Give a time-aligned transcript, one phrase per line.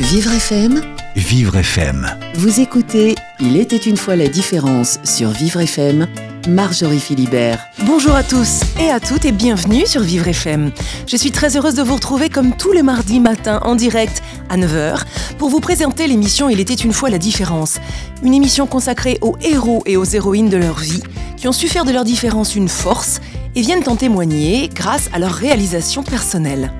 [0.00, 0.80] Vivre FM
[1.14, 2.08] Vivre FM.
[2.34, 6.08] Vous écoutez Il était une fois la différence sur Vivre FM.
[6.48, 7.60] Marjorie Philibert.
[7.84, 10.72] Bonjour à tous et à toutes et bienvenue sur Vivre FM.
[11.06, 14.56] Je suis très heureuse de vous retrouver comme tous les mardis matins en direct à
[14.56, 15.02] 9h
[15.36, 17.78] pour vous présenter l'émission Il était une fois la différence.
[18.22, 21.02] Une émission consacrée aux héros et aux héroïnes de leur vie
[21.36, 23.20] qui ont su faire de leur différence une force
[23.54, 26.72] et viennent en témoigner grâce à leur réalisation personnelle.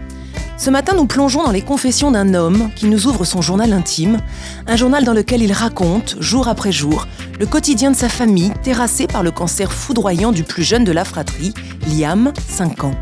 [0.61, 4.19] Ce matin, nous plongeons dans les confessions d'un homme qui nous ouvre son journal intime,
[4.67, 9.07] un journal dans lequel il raconte, jour après jour, le quotidien de sa famille terrassée
[9.07, 11.55] par le cancer foudroyant du plus jeune de la fratrie,
[11.89, 12.95] Liam, 5 ans.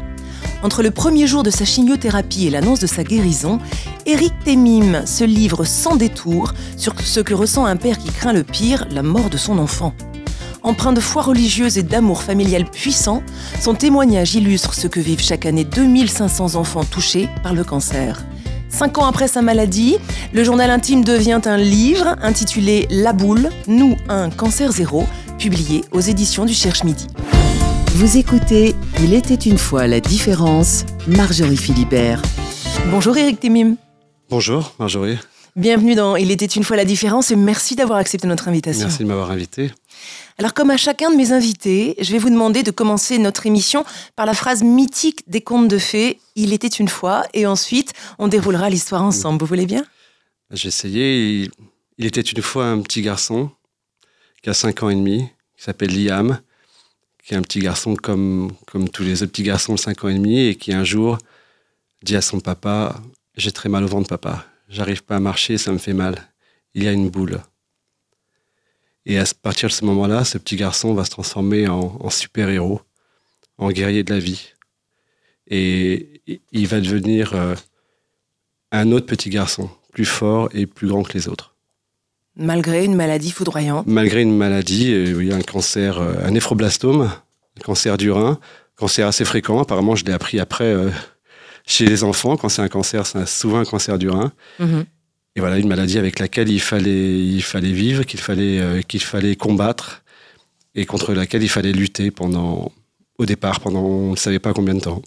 [0.63, 3.59] Entre le premier jour de sa chimiothérapie et l'annonce de sa guérison,
[4.07, 8.45] Eric Temim se livre sans détour sur ce que ressent un père qui craint le
[8.45, 9.95] pire, la mort de son enfant.
[10.63, 13.23] Empreint de foi religieuse et d'amour familial puissant,
[13.61, 18.25] son témoignage illustre ce que vivent chaque année 2500 enfants touchés par le cancer.
[18.69, 19.97] Cinq ans après sa maladie,
[20.33, 25.07] le journal intime devient un livre intitulé La boule, nous un cancer zéro,
[25.39, 27.07] publié aux éditions du Cherche Midi.
[27.95, 30.85] Vous écoutez Il était une fois la différence.
[31.07, 32.21] Marjorie Philibert.
[32.91, 33.77] Bonjour Eric Temim.
[34.29, 35.19] Bonjour Marjorie.
[35.57, 38.87] Bienvenue dans Il était une fois la différence et merci d'avoir accepté notre invitation.
[38.87, 39.73] Merci de m'avoir invité.
[40.39, 43.85] Alors comme à chacun de mes invités, je vais vous demander de commencer notre émission
[44.15, 48.29] par la phrase mythique des contes de fées Il était une fois et ensuite on
[48.29, 49.41] déroulera l'histoire ensemble.
[49.41, 49.85] Vous voulez bien?
[50.51, 51.51] J'ai essayé.
[51.99, 53.51] Il, était une fois un petit garçon
[54.43, 56.41] qui a 5 ans et demi, qui s'appelle Liam,
[57.25, 60.09] qui est un petit garçon comme, comme tous les autres petits garçons de 5 ans
[60.09, 61.19] et demi et qui un jour
[62.03, 63.03] dit à son papa
[63.37, 64.47] J'ai très mal au ventre, papa.
[64.69, 66.29] J'arrive pas à marcher, ça me fait mal.
[66.75, 67.41] Il y a une boule.
[69.09, 72.83] Et à partir de ce moment-là, ce petit garçon va se transformer en, super-héros,
[73.57, 74.53] en guerrier de la vie.
[75.49, 76.21] Et
[76.53, 77.55] il va devenir euh,
[78.71, 81.55] un autre petit garçon, plus fort et plus grand que les autres.
[82.37, 87.61] Malgré une maladie foudroyante Malgré une maladie, euh, oui, un cancer, euh, un néphroblastome, un
[87.63, 88.39] cancer du rein,
[88.77, 89.59] cancer assez fréquent.
[89.59, 90.77] Apparemment, je l'ai appris après
[91.65, 92.37] chez les enfants.
[92.37, 94.33] Quand c'est un cancer, c'est souvent un cancer du rein.
[94.59, 94.85] Mhm.
[95.39, 99.01] Et voilà, une maladie avec laquelle il fallait, il fallait vivre, qu'il fallait, euh, qu'il
[99.01, 100.03] fallait combattre
[100.75, 102.73] et contre laquelle il fallait lutter pendant,
[103.19, 105.01] au départ, pendant on ne savait pas combien de temps.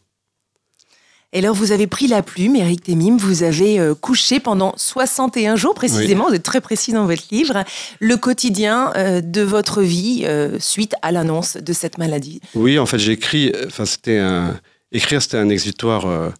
[1.33, 5.57] Et alors, vous avez pris la plume, Eric Temim, vous avez euh, couché pendant 61
[5.57, 7.65] jours précisément, vous êtes très précis dans votre livre,
[7.99, 10.25] le quotidien euh, de votre vie
[10.59, 12.39] suite à l'annonce de cette maladie.
[12.55, 14.57] Oui, en fait, j'ai écrit, enfin, c'était un,
[14.93, 16.31] écrire, c'était un exutoire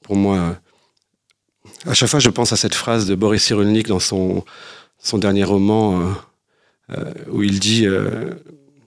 [0.00, 0.56] pour moi
[1.86, 4.44] à chaque fois, je pense à cette phrase de Boris Cyrulnik dans son,
[4.98, 6.12] son dernier roman, euh,
[6.96, 8.30] euh, où il dit euh,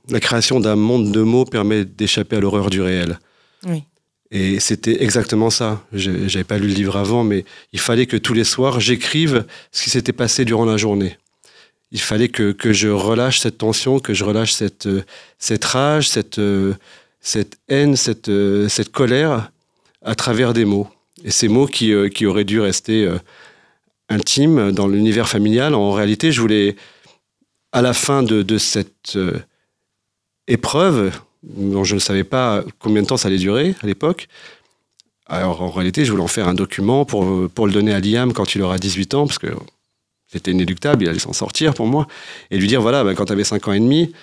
[0.09, 3.19] La création d'un monde de mots permet d'échapper à l'horreur du réel.
[4.29, 5.85] Et c'était exactement ça.
[5.93, 9.45] Je n'avais pas lu le livre avant, mais il fallait que tous les soirs, j'écrive
[9.71, 11.17] ce qui s'était passé durant la journée.
[11.93, 14.89] Il fallait que, que, je relâche cette tension, que je relâche cette,
[15.39, 16.41] cette rage, cette,
[17.21, 18.29] cette haine, cette,
[18.67, 19.49] cette colère
[20.01, 20.89] à travers des mots.
[21.23, 23.17] Et ces mots qui, euh, qui auraient dû rester euh,
[24.09, 26.75] intimes dans l'univers familial, en réalité, je voulais,
[27.71, 29.39] à la fin de, de cette euh,
[30.47, 31.11] épreuve,
[31.43, 34.27] dont je ne savais pas combien de temps ça allait durer à l'époque,
[35.25, 38.31] alors en réalité, je voulais en faire un document pour, pour le donner à Liam
[38.31, 39.47] quand il aura 18 ans, parce que
[40.27, 42.07] c'était inéluctable, il allait s'en sortir pour moi,
[42.49, 44.13] et lui dire, voilà, ben, quand tu avais 5 ans et demi,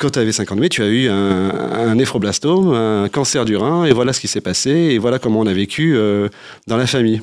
[0.00, 3.92] quand tu avais 50 ans, tu as eu un, néphroblastome, un cancer du rein, et
[3.92, 6.28] voilà ce qui s'est passé, et voilà comment on a vécu euh,
[6.66, 7.22] dans la famille.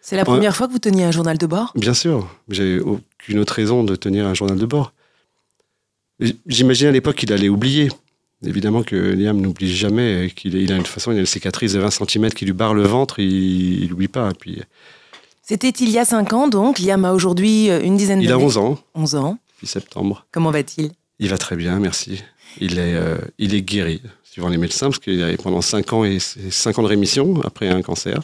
[0.00, 1.72] C'est la première fois que vous teniez un journal de bord?
[1.74, 4.92] Bien sûr, j'ai aucune autre raison de tenir un journal de bord.
[6.46, 7.88] J'imaginais à l'époque qu'il allait oublier.
[8.44, 11.80] Évidemment que Liam n'oublie jamais, qu'il il a une façon, il a une cicatrice de
[11.80, 14.32] 20 cm qui lui barre le ventre, il n'oublie pas.
[14.38, 14.62] Puis...
[15.42, 18.30] C'était il y a 5 ans, donc Liam a aujourd'hui euh, une dizaine d'années.
[18.30, 18.78] Il a 11 ans.
[18.94, 19.38] 11 ans.
[19.54, 20.26] Depuis septembre.
[20.32, 20.92] Comment va-t-il?
[21.18, 22.22] Il va très bien, merci.
[22.60, 26.04] Il est, euh, il est guéri, suivant les médecins, parce qu'il a pendant 5 ans,
[26.04, 28.20] et 5 ans de rémission après un cancer.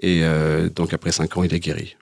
[0.00, 1.96] Et euh, donc après 5 ans, il est guéri.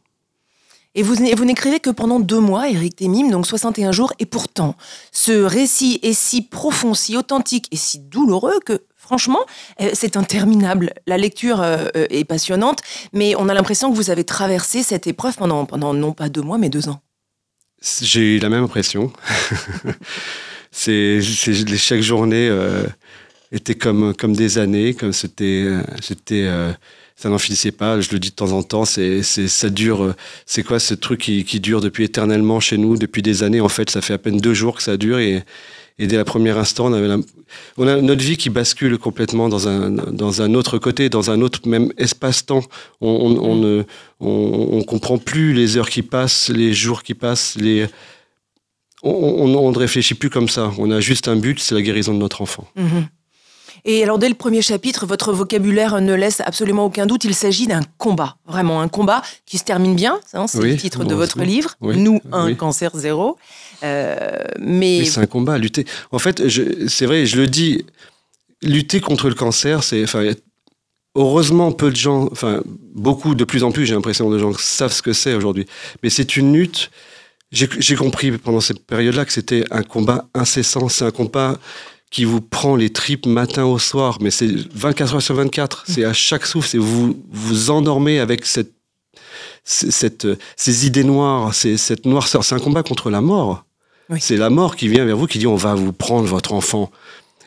[0.94, 4.12] Et vous, vous n'écrivez que pendant deux mois, Eric Temim, donc 61 jours.
[4.18, 4.74] Et pourtant,
[5.12, 9.40] ce récit est si profond, si authentique et si douloureux que, franchement,
[9.80, 10.94] euh, c'est interminable.
[11.06, 11.62] La lecture
[11.94, 12.80] est passionnante,
[13.12, 16.42] mais on a l'impression que vous avez traversé cette épreuve pendant, pendant non pas deux
[16.42, 17.00] mois, mais deux ans.
[17.80, 19.12] J'ai eu la même impression.
[20.70, 22.84] c'est, chaque journée euh,
[23.52, 26.72] était comme, comme des années, comme c'était, euh, c'était, euh,
[27.14, 28.00] ça n'en finissait pas.
[28.00, 30.14] Je le dis de temps en temps, c'est, ça dure.
[30.44, 33.60] C'est quoi ce truc qui, qui, dure depuis éternellement chez nous, depuis des années?
[33.60, 35.44] En fait, ça fait à peine deux jours que ça dure et,
[35.98, 37.22] Et dès la première instant, on, avait
[37.76, 41.40] on a notre vie qui bascule complètement dans un, dans un autre côté, dans un
[41.40, 42.62] autre même espace-temps.
[43.00, 43.82] On, on, ne
[44.20, 47.86] on, comprend plus les heures qui passent, les jours qui passent, les...
[49.02, 50.72] On, ne réfléchit plus comme ça.
[50.78, 52.66] On a juste un but, c'est la guérison de notre enfant.
[52.76, 53.06] Mhm.
[53.84, 57.24] Et alors, dès le premier chapitre, votre vocabulaire ne laisse absolument aucun doute.
[57.24, 60.18] Il s'agit d'un combat, vraiment un combat qui se termine bien.
[60.34, 61.74] Hein, c'est le titre de votre livre.
[61.80, 63.38] Nous, un cancer zéro.
[63.82, 65.84] Euh, mais c'est un combat lutter.
[66.10, 66.42] En fait,
[66.88, 67.84] c'est vrai, je le dis,
[68.62, 70.04] lutter contre le cancer, c'est,
[71.14, 72.62] heureusement peu de gens, enfin
[72.94, 75.66] beaucoup, de plus en plus, j'ai l'impression de gens savent ce que c'est aujourd'hui.
[76.02, 76.90] Mais c'est une lutte.
[77.50, 80.90] J'ai compris pendant cette période-là que c'était un combat incessant.
[80.90, 81.58] C'est un combat
[82.10, 86.04] qui vous prend les tripes matin au soir, mais c'est 24 heures sur 24, c'est
[86.04, 88.72] à chaque souffle, c'est vous vous endormez avec cette,
[89.64, 90.26] cette,
[90.56, 92.44] ces idées noires, cette noirceur.
[92.44, 93.64] C'est un combat contre la mort.
[94.18, 96.90] C'est la mort qui vient vers vous, qui dit on va vous prendre votre enfant.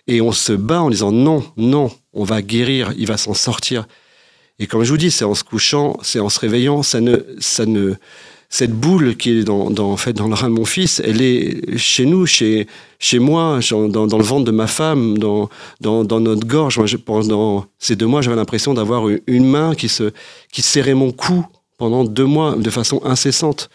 [0.07, 3.87] Et on se bat en disant non, non, on va guérir, il va s'en sortir.
[4.59, 7.17] Et comme je vous dis, c'est en se couchant, c'est en se réveillant, ça ne,
[7.39, 7.95] ça ne,
[8.51, 11.77] cette boule qui est dans, en fait, dans le rein de mon fils, elle est
[11.77, 12.67] chez nous, chez,
[12.99, 15.49] chez moi, dans, le ventre de ma femme, dans,
[15.79, 16.97] dans, dans notre gorge.
[16.97, 20.11] Pendant ces deux mois, j'avais l'impression d'avoir une main qui, se,
[20.51, 21.45] qui serrait mon cou
[21.77, 23.69] pendant deux mois de façon incessante.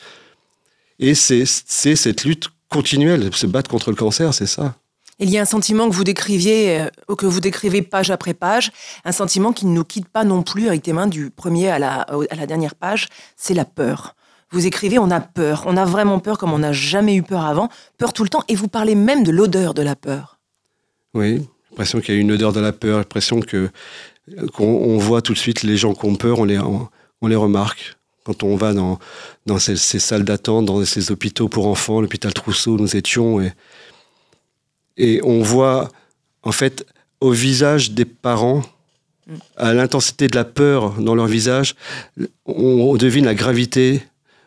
[1.01, 4.75] Et c'est cette lutte continuelle, se battre contre le cancer, c'est ça.
[5.19, 8.71] Il y a un sentiment que vous décriviez, euh, que vous décrivez page après page,
[9.05, 11.79] un sentiment qui ne nous quitte pas non plus avec tes mains du premier à
[11.79, 14.15] la, à la dernière page, c'est la peur.
[14.51, 17.45] Vous écrivez, on a peur, on a vraiment peur comme on n'a jamais eu peur
[17.45, 17.69] avant,
[17.99, 20.39] peur tout le temps, et vous parlez même de l'odeur de la peur.
[21.15, 23.71] Oui, l'impression qu'il y a une odeur de la peur, l'impression que
[24.55, 27.97] qu'on voit tout de suite les gens qui ont peur, on les, on, les remarque.
[28.27, 28.99] Quand on va dans,
[29.47, 33.53] dans ces, salles d'attente, dans ces hôpitaux pour enfants, l'hôpital Trousseau où nous étions, et,
[34.97, 35.93] et on voit,
[36.43, 36.85] en fait,
[37.21, 38.63] au visage des parents,
[39.57, 41.77] à l'intensité de la peur dans leur visage,
[42.47, 44.03] on devine la gravité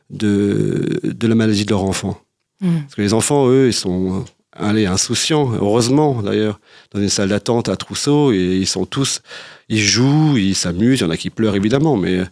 [0.10, 2.20] de, de la maladie de leur enfant.
[2.60, 2.82] Hmm.
[2.82, 6.60] Parce que les enfants, eux, ils sont allez, insouciants, heureusement d'ailleurs,
[6.92, 9.22] dans une salle d'attente à Trousseau, et ils sont tous,
[9.70, 12.24] ils jouent, ils s'amusent, il y en a qui pleurent évidemment, mais,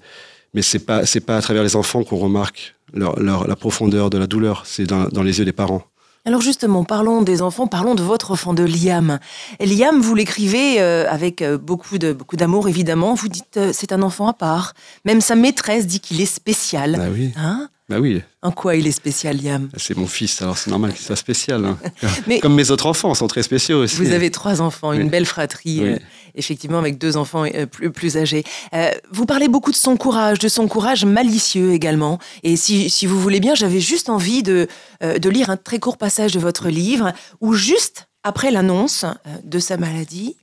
[0.54, 4.10] mais c'est pas, c'est pas à travers les enfants qu'on remarque leur, leur, la profondeur
[4.10, 5.84] de la douleur, c'est dans, dans les yeux des parents.
[6.28, 9.18] Alors justement, parlons des enfants, parlons de votre enfant, de Liam.
[9.62, 13.14] Liam, vous l'écrivez euh, avec euh, beaucoup de beaucoup d'amour, évidemment.
[13.14, 14.74] Vous dites euh, c'est un enfant à part.
[15.06, 16.98] Même sa maîtresse dit qu'il est spécial.
[16.98, 17.32] Bah oui.
[17.38, 17.70] Hein?
[17.90, 18.22] Bah oui.
[18.42, 19.70] En quoi il est spécial, Liam?
[19.78, 21.64] C'est mon fils, alors c'est normal qu'il soit spécial.
[21.64, 21.78] Hein.
[22.28, 23.96] Mais Comme mes autres enfants sont très spéciaux aussi.
[23.96, 25.98] Vous avez trois enfants, une belle fratrie, euh,
[26.36, 28.44] effectivement, avec deux enfants euh, plus, plus âgés.
[28.74, 32.20] Euh, vous parlez beaucoup de son courage, de son courage malicieux également.
[32.44, 34.68] Et si, si vous voulez bien, j'avais juste envie de,
[35.02, 39.06] de lire un très court passage de votre livre où juste après l'annonce
[39.46, 40.36] de sa maladie,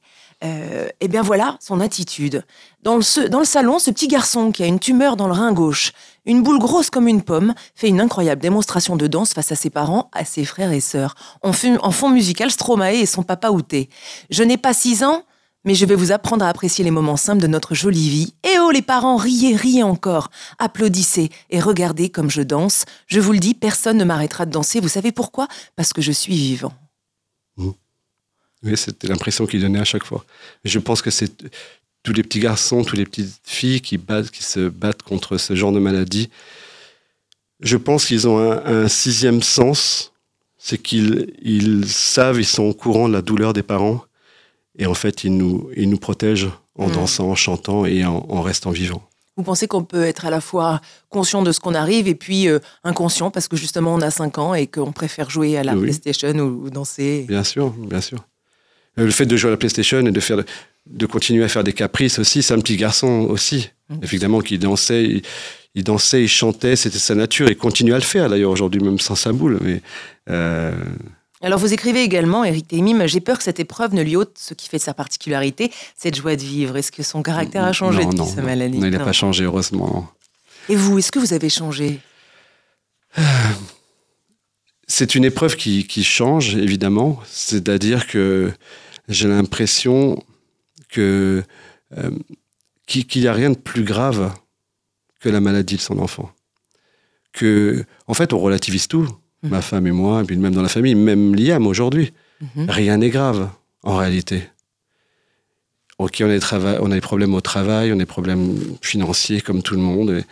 [0.45, 2.45] euh, eh bien voilà son attitude.
[2.83, 5.53] Dans le, dans le salon, ce petit garçon qui a une tumeur dans le rein
[5.53, 5.93] gauche,
[6.27, 9.71] une boule grosse comme une pomme, fait une incroyable démonstration de danse face à ses
[9.71, 11.15] parents, à ses frères et sœurs.
[11.43, 13.89] En, fond musical, Stromae et son papa Outé.
[14.29, 15.23] Je n'ai pas six ans,
[15.65, 18.35] mais je vais vous apprendre à apprécier les moments simples de notre jolie vie.
[18.45, 22.85] Et oh, les parents, riez, riez encore, applaudissez et regardez comme je danse.
[23.07, 24.81] Je vous le dis, personne ne m'arrêtera de danser.
[24.81, 25.49] Vous savez pourquoi?
[25.75, 26.73] Parce que je suis vivant.
[28.65, 30.25] Oui, c'était l'impression qu'il donnait à chaque fois.
[30.65, 31.33] Je pense que c'est
[32.03, 35.55] tous les petits garçons, toutes les petites filles qui, battent, qui se battent contre ce
[35.55, 36.31] genre de maladie.
[37.61, 40.13] Je pense qu'ils ont un, sixième sens,
[40.59, 44.05] c'est qu'ils ils savent, ils sont au courant de la douleur des parents,
[44.79, 46.93] et en fait, ils nous, ils nous protègent en mm.
[46.93, 49.03] dansant, en chantant et en, restant vivants.
[49.37, 52.49] Vous pensez qu'on peut être à la fois conscient de ce qu'on arrive et puis
[52.49, 55.75] euh, inconscient parce que justement on a 5 ans et qu'on préfère jouer à la
[55.75, 58.25] PlayStation ou, danser Bien sûr, bien sûr.
[58.97, 60.43] Le fait de jouer à la PlayStation et de, faire,
[60.87, 63.71] de continuer à faire des caprices aussi, c'est un petit garçon aussi.
[63.89, 63.95] Mmh.
[64.03, 65.23] Évidemment, qui dansait,
[65.75, 67.49] il, dansait, il chantait, c'était sa nature.
[67.49, 69.59] Il continue à le faire d'ailleurs aujourd'hui, même sans sa boule.
[69.63, 69.83] Mais,
[70.31, 70.73] euh,
[71.43, 74.55] Alors vous écrivez également, Eric Temim, j'ai peur que cette épreuve ne lui ôte ce
[74.55, 76.77] qui fait sa particularité, cette joie de vivre.
[76.77, 80.09] Est-ce que son caractère a changé depuis sa maladie Non, il n'a pas changé, heureusement.
[80.69, 81.99] Et vous, est-ce que vous avez changé?
[84.87, 87.19] C'est une épreuve qui, qui change, évidemment.
[87.27, 88.53] C'est-à-dire que
[89.09, 90.23] j'ai l'impression
[90.89, 91.43] que
[91.97, 92.11] euh,
[92.87, 94.33] qu'il n'y a rien de plus grave
[95.21, 96.31] que la maladie de son enfant.
[97.33, 99.09] Que, en fait, on relativise tout,
[99.43, 99.51] mhm.
[99.51, 102.13] ma femme et moi, et puis même dans la famille, même Liam aujourd'hui.
[102.41, 102.71] Mhm.
[102.71, 103.51] Rien n'est grave,
[103.83, 104.43] en réalité.
[105.99, 109.41] Ok, on a, des on a des problèmes au travail, on a des problèmes financiers
[109.41, 110.25] comme tout le monde.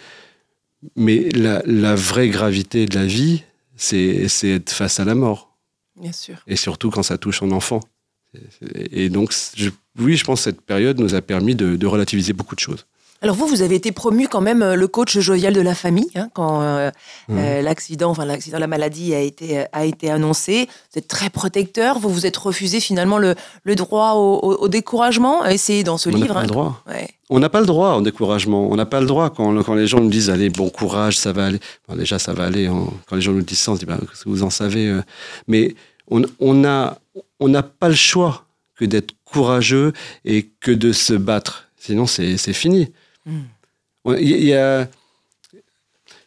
[0.96, 3.44] mais la, la, vraie gravité de la vie,
[3.76, 5.56] c'est être face à la mort.
[5.96, 6.42] Bien sûr.
[6.48, 7.80] Et surtout quand ça touche un enfant.
[8.90, 9.34] Et donc,
[9.98, 12.86] oui, je pense que cette période nous a permis de relativiser beaucoup de choses.
[13.22, 16.10] Alors vous, vous avez été promu quand même euh, le coach jovial de la famille
[16.16, 16.90] hein, quand euh,
[17.28, 17.38] mmh.
[17.38, 20.68] euh, l'accident, enfin l'accident, la maladie a été a été annoncé.
[20.92, 22.00] Vous êtes très protecteur.
[22.00, 25.42] Vous vous êtes refusé finalement le, le droit au, découragement.
[25.56, 26.34] C'est dans ce livre.
[26.34, 26.82] On n'a pas le droit.
[27.30, 28.68] On n'a pas le droit au découragement.
[28.68, 31.32] On n'a pas le droit quand, quand les gens nous disent allez bon courage, ça
[31.32, 31.60] va aller.
[31.96, 32.68] déjà ça va aller.
[33.06, 35.00] quand les gens nous disent ça, on se dit bah, vous en savez.
[35.46, 35.76] Mais
[36.08, 36.98] on n'a
[37.40, 39.92] on n'a pas le choix que d'être courageux
[40.24, 41.68] et que de se battre.
[41.76, 42.92] Sinon c'est fini.
[44.06, 44.88] Il y a,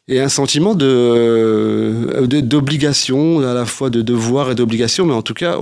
[0.10, 5.58] un sentiment de, d'obligation, à la fois de devoir et d'obligation, mais en tout cas,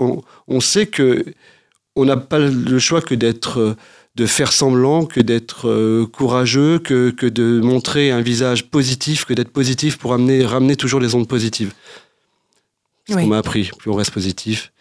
[0.47, 1.23] on, sait que
[1.95, 3.75] on n'a pas le choix que d'être
[4.15, 9.33] de faire semblant, que d'être euh, courageux, que, que, de montrer un visage positif, que
[9.33, 11.73] d'être positif pour amener, ramener toujours les ondes positives.
[13.05, 13.71] C'est ce qu'on m'a appris.
[13.77, 14.71] Plus on reste positif,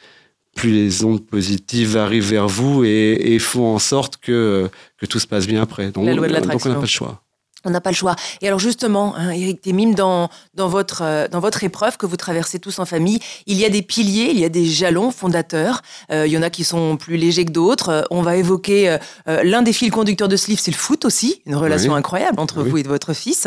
[0.55, 5.27] plus les ondes positives arrivent vers vous et, font en sorte que, que tout se
[5.27, 5.91] passe bien après.
[5.91, 7.23] Donc, La loi de donc on n'a pas le choix.
[7.65, 8.17] On n'a pas le choix.
[8.41, 12.17] Et alors justement, hein, Eric Témim, dans, dans, votre, euh, dans votre épreuve que vous
[12.17, 15.83] traversez tous en famille, il y a des piliers, il y a des jalons fondateurs.
[16.11, 17.89] Euh, il y en a qui sont plus légers que d'autres.
[17.89, 21.43] Euh, on va évoquer l'un des fils conducteurs de ce livre, c'est le foot aussi,
[21.47, 23.47] une relation incroyable entre vous et votre fils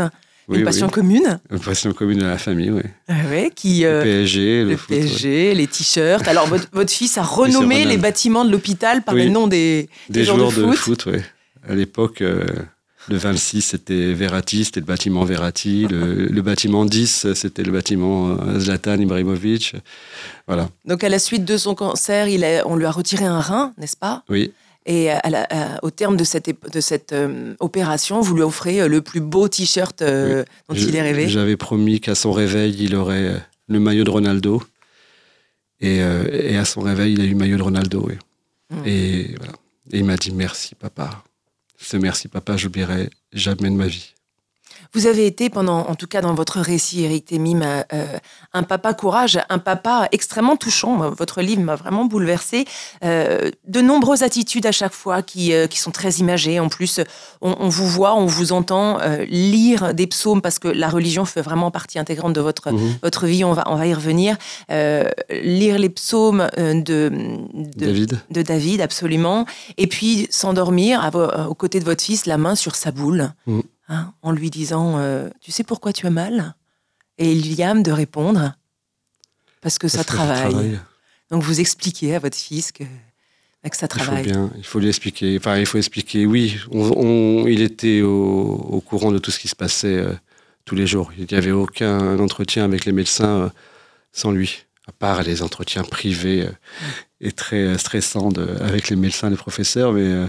[0.52, 1.40] une passion commune.
[1.52, 2.82] Une passion commune de la famille, oui.
[3.08, 3.14] Ah
[3.56, 6.28] qui, le PSG, le, PSG, les t-shirts.
[6.28, 10.24] Alors, votre, votre, fils a renommé les bâtiments de l'hôpital par les noms des, des,
[10.24, 11.06] joueurs, de, foot.
[11.08, 11.20] oui.
[11.68, 12.46] À l'époque, euh,
[13.10, 15.88] le 26, c'était Verratti, c'était le bâtiment Verratti.
[15.90, 19.76] Le, bâtiment 10, c'était le bâtiment euh, Zlatan Ibrahimovic.
[20.48, 20.70] Voilà.
[20.86, 23.98] Donc, à la suite de son cancer, il on lui a retiré un rein, n'est-ce
[23.98, 24.24] pas?
[24.30, 24.54] Oui.
[24.88, 25.10] Et
[25.82, 29.48] au terme de cette, de cette euh, opération, vous lui offrez euh, le plus beau
[29.48, 31.28] t-shirt euh, dont il est rêvé.
[31.28, 34.62] J'avais promis qu'à son réveil, il aurait le maillot de Ronaldo.
[35.82, 38.06] Et, et, à son réveil, il a eu le maillot de Ronaldo.
[38.08, 38.16] Oui.
[38.70, 38.86] Hmm.
[38.86, 39.54] Et, voilà.
[39.92, 41.24] et il m'a dit merci, papa.
[41.78, 44.15] Ce merci, papa, j'oublierai jamais de ma vie.
[44.94, 47.84] Vous avez été pendant, en tout cas dans votre récit, Eric Temim, euh,
[48.54, 51.10] un papa courage, un papa extrêmement touchant.
[51.12, 52.66] Votre livre m'a vraiment bouleversé.
[53.04, 56.60] Euh, de nombreuses attitudes à chaque fois qui, euh, qui sont très imagées.
[56.60, 57.00] En plus,
[57.42, 61.72] on, vous voit, on vous entend lire des psaumes parce que la religion fait vraiment
[61.72, 62.98] partie intégrante de votre, mhm.
[63.04, 63.44] votre vie.
[63.44, 64.38] On va, on va y revenir.
[64.70, 67.12] lire les psaumes de,
[67.76, 68.20] David.
[68.32, 69.46] de David, absolument.
[69.78, 71.12] Et puis s'endormir
[71.50, 73.32] aux côtés de votre fils, la main sur sa boule.
[73.48, 73.64] Mhm.
[73.88, 76.56] Hein, en lui disant euh, Tu sais pourquoi tu as mal?
[77.18, 78.56] Et Liam de répondre
[79.62, 80.80] Parce que ça travaille.
[81.30, 84.26] Donc vous expliquez à votre fils que, que ça travaille.
[84.26, 85.38] Il faut, bien, il faut lui expliquer.
[85.38, 89.98] Enfin, il faut expliquer, oui, il était au, courant de tout ce qui se passait
[89.98, 90.14] euh,
[90.66, 91.12] tous les jours.
[91.18, 93.50] Il n'y avait aucun entretien avec les médecins euh,
[94.12, 96.48] sans lui, à part les entretiens privés
[97.22, 98.30] et très stressants
[98.62, 99.94] avec les médecins et les professeurs.
[99.94, 100.28] Mais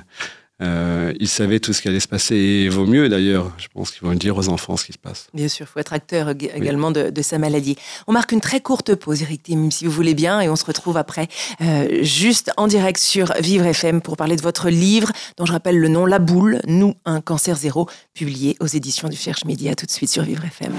[0.62, 3.52] euh, il savait tout ce qui allait se passer et il vaut mieux d'ailleurs.
[3.58, 5.28] Je pense qu'ils vont le dire aux enfants ce qui se passe.
[5.34, 7.76] Bien sûr, il faut être acteur également de, sa maladie.
[8.06, 10.64] On marque une très courte pause, Eric Tim, si vous voulez bien, et on se
[10.64, 11.28] retrouve après,
[11.60, 15.78] euh, juste en direct sur Vivre FM pour parler de votre livre, dont je rappelle
[15.78, 19.86] le nom La Boule, Nous, un cancer zéro, publié aux éditions du Cherche Média, tout
[19.86, 20.72] de suite sur Vivre FM.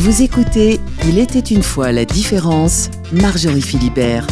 [0.00, 4.26] Vous écoutez Il était une fois la différence, Marjorie Philibert.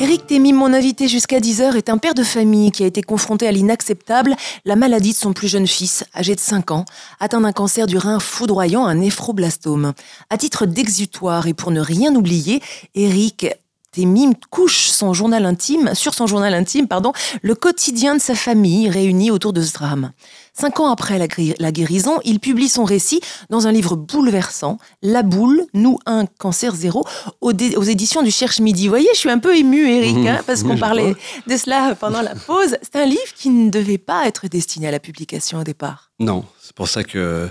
[0.00, 3.46] Éric Témy, mon invité jusqu'à 10h, est un père de famille qui a été confronté
[3.46, 6.86] à l'inacceptable, la maladie de son plus jeune fils, âgé de 5 ans,
[7.20, 9.92] atteint d'un cancer du rein foudroyant, un néphroblastome.
[10.30, 12.62] À titre d'exutoire et pour ne rien oublier,
[12.94, 13.46] Éric
[13.92, 18.88] Témim couche son journal intime, sur son journal intime, pardon, le quotidien de sa famille
[18.88, 20.12] réunie autour de ce drame.
[20.52, 25.66] Cinq ans après la, guérison, il publie son récit dans un livre bouleversant, La boule,
[25.74, 27.04] nous un cancer zéro,
[27.40, 28.84] aux, éditions du Cherche Midi.
[28.84, 31.14] Vous voyez, je suis un peu ému, Eric, hein, parce qu'on parlait
[31.46, 32.76] de cela pendant la pause.
[32.82, 36.10] C'est un livre qui ne devait pas être destiné à la publication au départ.
[36.18, 37.48] Non, c'est pour ça que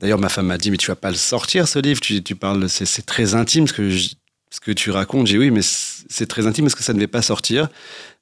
[0.00, 2.00] D'ailleurs, ma femme m'a dit, mais tu vas pas le sortir, ce livre.
[2.00, 4.10] Tu, parles, c'est très intime ce que je,
[4.50, 7.08] ce que tu racontes, j'ai oui, mais c'est très intime parce que ça ne devait
[7.08, 7.68] pas sortir.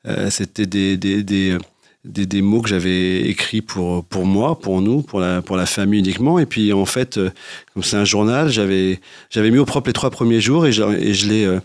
[0.06, 1.58] Euh, c'était des, des, des,
[2.06, 6.00] des, mots que j'avais écrits pour, pour moi, pour nous, pour la, pour la famille
[6.00, 6.38] uniquement.
[6.38, 7.30] Et puis en fait, euh,
[7.74, 10.82] comme c'est un journal, j'avais, j'avais mis au propre les trois premiers jours et je,
[10.82, 11.60] et je, l'ai, euh,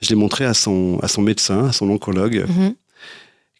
[0.00, 2.44] je l'ai montré à son, à son médecin, à son oncologue.
[2.46, 2.74] Mm-hmm.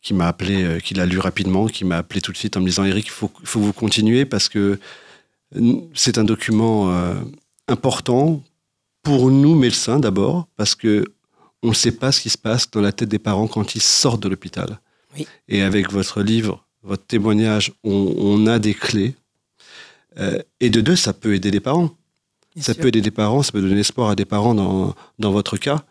[0.03, 2.67] qui m'a appelé, qui l'a lu rapidement, qui m'a appelé tout de suite en me
[2.67, 4.79] disant Eric, il faut, faut que vous continuez parce que
[5.95, 6.93] c'est un document
[7.69, 8.43] important
[9.03, 11.05] pour nous médecins d'abord, parce que
[11.63, 13.81] on ne sait pas ce qui se passe dans la tête des parents quand ils
[13.81, 14.79] sortent de l'hôpital.
[15.49, 19.15] Et avec votre livre, votre témoignage, on, a des clés.
[20.19, 21.91] Euh, et de deux, ça peut aider les parents.
[22.61, 25.57] ça peut aider les parents, ça peut donner espoir à des parents dans, dans votre
[25.57, 25.85] cas.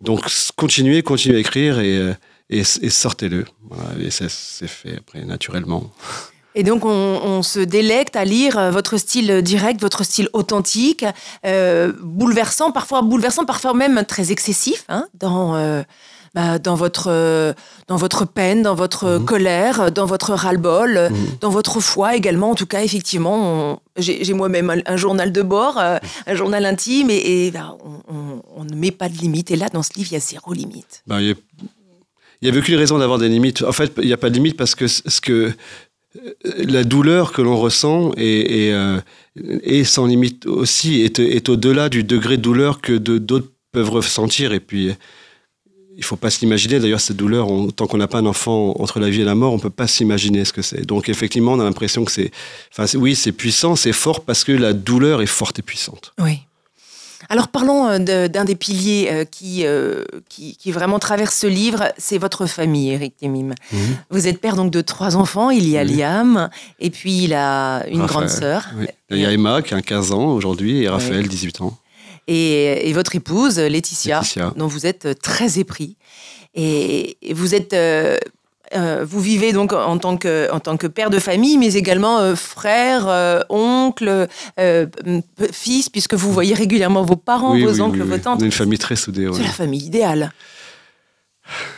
[0.00, 2.14] Donc continuez, continuez à écrire et,
[2.50, 3.44] et, sortez-le.
[4.00, 5.90] et ça s'est fait après naturellement.
[6.56, 11.04] Et donc, on, se délecte à lire votre style direct, votre style authentique,
[11.42, 15.84] bouleversant, parfois bouleversant, parfois même très excessif, hein, dans,
[16.34, 17.52] bah, dans, votre, euh,
[17.86, 19.24] dans votre peine, dans votre mhm.
[19.24, 21.16] colère, dans votre ras-le-bol, mhm.
[21.40, 22.50] dans votre foi également.
[22.50, 27.52] En tout cas, effectivement, j'ai moi-même un, journal de bord, euh, un journal intime, et,
[27.52, 27.76] bah,
[28.08, 29.52] on, ne met pas de limite.
[29.52, 31.02] Et là, dans ce livre, il y a zéro limite.
[31.06, 31.36] Bah, il
[32.42, 33.62] n'y avait aucune raison d'avoir des limites.
[33.62, 35.52] En fait, il n'y a pas de limite parce que ce que
[36.16, 36.32] euh,
[36.66, 38.72] la douleur que l'on ressent est,
[39.36, 44.52] est, sans limite aussi, est, est au-delà du degré de douleur que d'autres peuvent ressentir.
[44.52, 44.94] Et puis,
[45.96, 46.78] il faut pas s'imaginer.
[46.80, 49.52] D'ailleurs, cette douleur, tant qu'on n'a pas un enfant entre la vie et la mort,
[49.52, 50.86] on peut pas s'imaginer ce que c'est.
[50.86, 52.30] Donc, effectivement, on a l'impression que c'est,
[52.76, 56.12] enfin, oui, c'est puissant, c'est fort parce que la douleur est forte et puissante.
[56.18, 56.40] Oui.
[57.28, 62.18] Alors parlons euh, d'un des piliers euh, euh, qui, qui, vraiment traverse ce livre, c'est
[62.18, 63.54] votre famille, Eric Temim.
[63.72, 63.78] Mhm.
[64.10, 67.86] Vous êtes père donc de trois enfants, il y a Liam, et puis il a
[67.88, 68.66] une grande sœur.
[69.10, 71.78] Il y a Emma qui a 15 ans aujourd'hui et Raphaël, 18 ans
[72.26, 74.22] et, votre épouse, Laetitia,
[74.56, 75.96] dont vous êtes très épris.
[76.54, 77.72] Et, vous êtes.
[77.72, 78.16] Euh,
[78.74, 82.18] euh, vous vivez donc en tant, que, en tant que père de famille, mais également
[82.18, 84.26] euh, frère, oncle,
[85.52, 88.40] fils, puisque vous voyez régulièrement vos parents, vos oncles, vos tantes.
[88.40, 89.28] On est une famille très soudée.
[89.32, 90.32] C'est la famille idéale.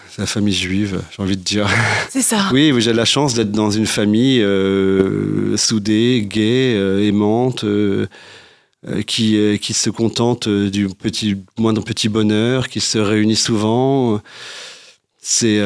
[0.08, 1.68] C'est la famille juive, j'ai envie de dire.
[2.08, 2.48] C'est ça.
[2.52, 4.40] Oui, j'ai la chance d'être dans une famille
[5.56, 7.64] soudée, gaie, aimante.
[8.88, 13.42] Euh, qui, euh, qui se contentent euh, du petit, moindre petit bonheur, qui se réunissent
[13.42, 14.20] souvent.
[15.20, 15.60] C'est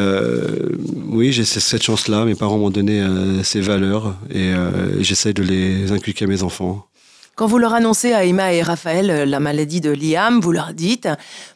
[1.11, 2.25] oui, j'ai cette chance-là.
[2.25, 3.05] Mes parents m'ont donné
[3.45, 4.55] ces valeurs et
[5.01, 6.87] j'essaie de les inculquer à mes enfants.
[7.35, 11.11] Quand vous leur annoncez à Emma et Raphaël la maladie de Liam, vous leur dites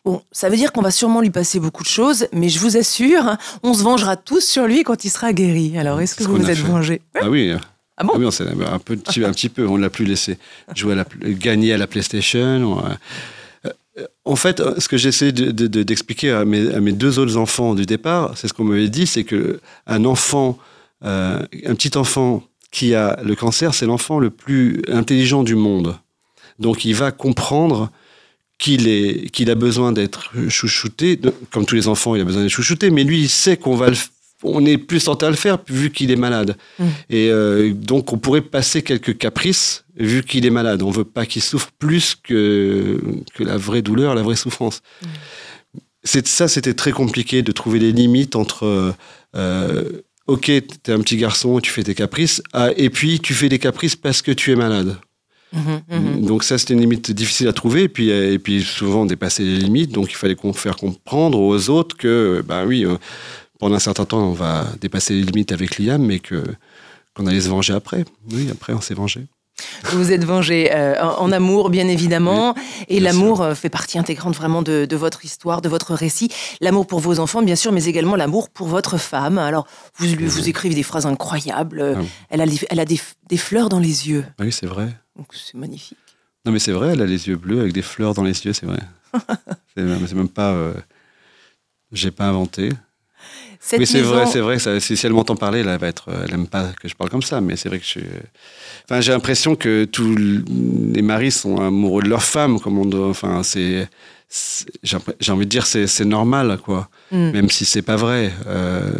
[0.05, 2.77] Bon, ça veut dire qu'on va sûrement lui passer beaucoup de choses, mais je vous
[2.77, 5.79] assure, on se vengera tous sur lui quand il sera guéri.
[5.79, 7.55] Alors, est-ce que vous vous êtes vengé Ah oui,
[7.97, 9.67] ah bon oui, un, petit, un petit peu.
[9.67, 10.39] On l'a plus laissé
[10.75, 12.85] jouer à la, gagner à la PlayStation.
[12.85, 17.75] Euh, en fait, ce que j'essaie d'expliquer de, à, mes, à, mes, deux autres enfants
[17.75, 20.59] du départ, c'est ce qu'on m'avait dit, c'est que un enfant,
[21.05, 22.43] euh, un petit enfant
[22.73, 25.97] qui a le cancer, c'est l'enfant le plus intelligent du monde.
[26.59, 27.91] Donc, il va comprendre
[28.59, 33.05] qu'il a besoin d'être chouchouté, comme tous les enfants, il a besoin d'être chouchouté, mais
[33.05, 33.97] lui, il sait qu'on va le
[34.45, 36.57] on est plus tenté à le faire vu qu'il est malade.
[36.79, 36.85] Mm.
[37.11, 40.83] Et euh, donc, on pourrait passer quelques caprices vu qu'il est malade.
[40.83, 43.01] On veut pas qu'il souffre plus que,
[43.35, 44.83] que la vraie douleur, la vraie souffrance.
[45.03, 45.07] Mm.
[46.03, 48.95] C'est ça, c'était très compliqué de trouver les limites entre
[49.35, 53.33] euh, ok, tu es un petit garçon, tu fais tes caprices, ah, et puis tu
[53.33, 54.97] fais des caprices parce que tu es malade.
[55.55, 56.27] Mm-hmm.
[56.27, 57.85] Donc ça, c'était une limite difficile à trouver.
[57.85, 59.93] Et puis, et puis souvent, dépasser les limites.
[59.93, 62.97] Donc il fallait faire comprendre aux autres que, ben oui, euh,
[63.59, 66.45] pendant un certain temps, on va dépasser les limites avec Liam, mais que
[67.15, 68.05] qu'on allait se venger après.
[68.33, 69.27] Oui, après, on s'est vengé.
[69.85, 72.55] Vous vous êtes vengé euh, en, amour, bien évidemment.
[72.89, 76.29] et l'amour euh, fait partie intégrante vraiment de, votre histoire, de votre récit.
[76.61, 79.39] L'amour pour vos enfants, bien sûr, mais également l'amour pour votre femme.
[79.39, 81.97] Alors, vous, vous écrivez des phrases incroyables.
[81.97, 84.25] Ah elle a, elle a des, fleurs dans les yeux.
[84.41, 84.89] Oui, c'est vrai.
[85.33, 85.99] C'est magnifique.
[86.45, 88.53] Non, mais c'est vrai, elle a les yeux bleus avec des fleurs dans les yeux,
[88.53, 88.81] c'est vrai.
[89.77, 90.51] c'est même pas.
[90.51, 90.75] Euh,
[91.93, 92.71] j'ai pas inventé
[93.73, 94.59] oui, c'est vrai, c'est vrai.
[94.81, 97.41] si, elle m'entend parler, elle va être, elle aime pas que je parle comme ça,
[97.41, 98.01] mais c'est vrai que je.
[98.85, 103.09] Enfin, j'ai l'impression que tous les maris sont amoureux de leur femme, comme on doit.
[103.09, 103.89] Enfin, c'est.
[104.83, 106.89] J'ai envie de dire, c'est normal, quoi.
[107.11, 107.31] Mm.
[107.31, 108.33] Même si c'est pas vrai.
[108.47, 108.91] Euh,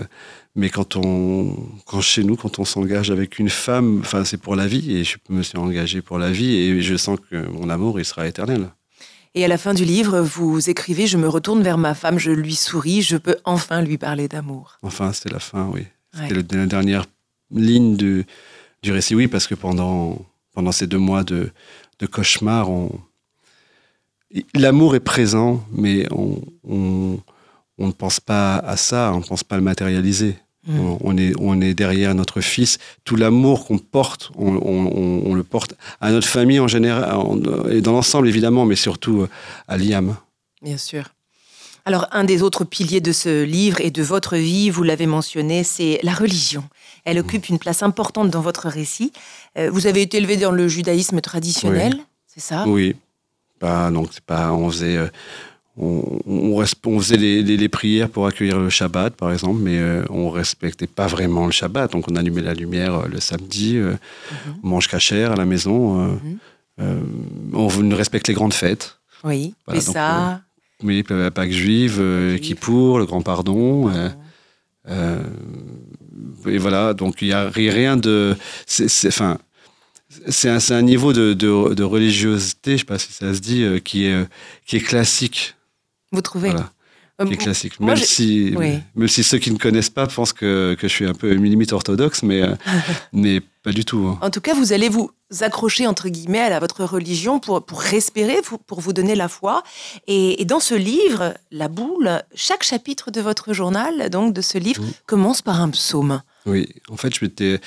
[0.57, 4.55] mais quand on, quand chez nous, quand on s'engage avec une femme, enfin, c'est pour
[4.55, 7.69] la vie, et je me suis engagé pour la vie, et je sens que mon
[7.71, 8.69] amour, il sera éternel.
[9.37, 12.31] Et à la fin du livre, vous écrivez Je me retourne vers ma femme, je
[12.31, 14.79] lui souris, je peux enfin lui parler d'amour.
[14.83, 15.87] Enfin, c'était la fin, oui.
[16.17, 17.07] C'était la dernière
[17.51, 18.25] ligne du,
[18.83, 21.51] du récit, oui, parce que pendant, pendant ces deux mois de,
[21.99, 22.69] de cauchemar,
[24.55, 27.19] l'amour est présent, mais on, on,
[27.79, 30.37] on, ne pense pas à ça, on ne pense pas à le matérialiser.
[30.67, 30.97] Mm.
[31.01, 32.79] On, est, on est derrière notre fils.
[33.05, 37.17] Tout l'amour qu'on porte, on, le porte à notre famille en général,
[37.71, 39.29] et dans l'ensemble évidemment, mais surtout euh,
[39.69, 40.17] à Liam.
[40.63, 41.05] Bien sûr.
[41.87, 45.65] Alors, un des autres piliers de ce livre et de votre vie, vous l'avez mentionné,
[45.65, 46.65] c'est la religion.
[47.05, 49.13] Elle occupe une place importante dans votre récit.
[49.59, 52.65] Euh, vous avez été élevé dans le judaïsme traditionnel, c'est ça?
[52.67, 52.97] Oui.
[53.61, 54.97] Bah, donc, pas, on faisait.
[54.97, 55.09] Euh,
[55.77, 60.87] on, on, faisait les, prières pour accueillir le Shabbat, par exemple, mais euh, on respectait
[60.87, 61.91] pas vraiment le Shabbat.
[61.93, 64.55] Donc, on allumait la lumière euh, le samedi, euh, mhm.
[64.63, 66.19] on mange cachère à la maison,
[66.79, 67.53] mhm.
[67.53, 68.99] on ne respecte les grandes fêtes.
[69.25, 70.43] Oui, et ça
[70.83, 73.91] oui, la Pâque juive, euh, qui pour le grand pardon.
[76.47, 78.37] Et voilà, donc il n'y a rien de.
[78.67, 79.39] C'est enfin,
[80.45, 83.65] un, un, niveau de, de, de, religiosité, je ne sais pas si ça se dit,
[83.83, 84.27] qui, est,
[84.67, 85.55] qui est classique.
[86.15, 86.71] Vous trouvez voilà.
[87.27, 87.81] qui est classique.
[87.81, 88.55] Même, si,
[88.95, 91.45] même si ceux qui ne connaissent pas pensent que, que je suis un peu une
[91.45, 92.43] limite orthodoxe, mais,
[93.13, 94.07] mais pas du tout.
[94.07, 94.19] Hein.
[94.21, 98.37] En tout cas, vous allez vous accrocher, entre guillemets, à votre religion pour, pour respirer,
[98.67, 99.63] pour vous donner la foi.
[100.07, 104.83] Et, dans ce livre, La boule, chaque chapitre de votre journal, donc de ce livre,
[105.07, 106.23] commence par un psaume.
[106.47, 107.61] Oui, en fait, je m'étais...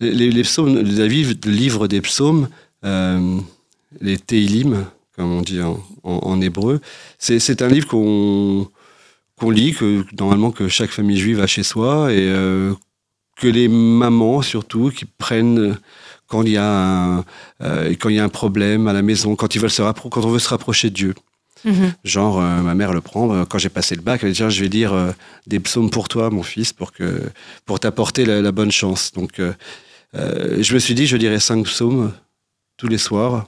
[0.00, 2.48] Les, les, psaumes, le livre des psaumes,
[2.84, 3.38] euh,
[4.00, 4.86] les Teilim,
[5.16, 5.60] comme on dit
[6.02, 6.80] en, hébreu,
[7.18, 8.68] c'est un livre qu'on
[9.36, 12.74] qu'on lit, que normalement que chaque famille juive a chez soi, et euh,
[13.36, 15.76] que les mamans surtout qui prennent
[16.32, 17.24] quand il y a un,
[17.60, 20.24] euh, quand il y a un problème à la maison, quand ils veulent se quand
[20.24, 21.14] on veut se rapprocher de Dieu.
[21.64, 21.92] Mhm.
[22.04, 24.62] Genre, euh, ma mère le prend, euh, quand j'ai passé le bac, elle dit, je
[24.62, 25.14] vais lire
[25.46, 27.20] des psaumes pour toi, mon fils, pour, que,
[27.66, 29.12] pour t'apporter la, bonne chance.
[29.12, 29.40] Donc,
[30.14, 32.12] je me suis dit, je lirai cinq psaumes
[32.78, 33.46] tous les soirs,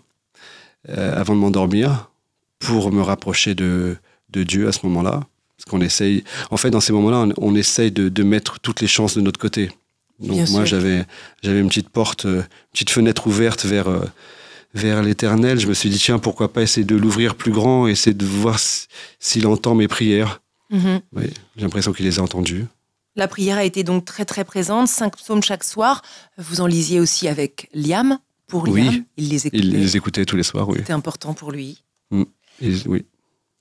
[0.88, 2.10] avant de m'endormir,
[2.58, 3.96] pour me rapprocher de,
[4.30, 5.22] de Dieu à ce moment-là.
[5.56, 8.86] Parce qu'on essaye, en fait, dans ces moments-là, on, essaye de, de, mettre toutes les
[8.86, 9.70] chances de notre côté.
[10.20, 11.04] Donc moi, j'avais,
[11.42, 14.04] j'avais une petite porte, une petite fenêtre ouverte vers, euh,
[14.74, 15.58] vers l'éternel.
[15.58, 18.58] Je me suis dit, tiens, pourquoi pas essayer de l'ouvrir plus grand, essayer de voir
[19.20, 20.40] s'il entend mes prières.
[20.70, 21.00] Mhm.
[21.12, 21.24] Oui,
[21.56, 22.66] j'ai l'impression qu'il les a entendues.
[23.16, 26.02] La prière a été donc très très présente, cinq psaumes chaque soir.
[26.36, 28.18] Vous en lisiez aussi avec Liam.
[28.46, 29.62] Pour Liam, oui, il les écoutait.
[29.62, 30.78] Il les écoutait tous les soirs, oui.
[30.78, 31.82] C'était important pour lui.
[32.10, 32.24] Mm.
[32.86, 33.04] oui.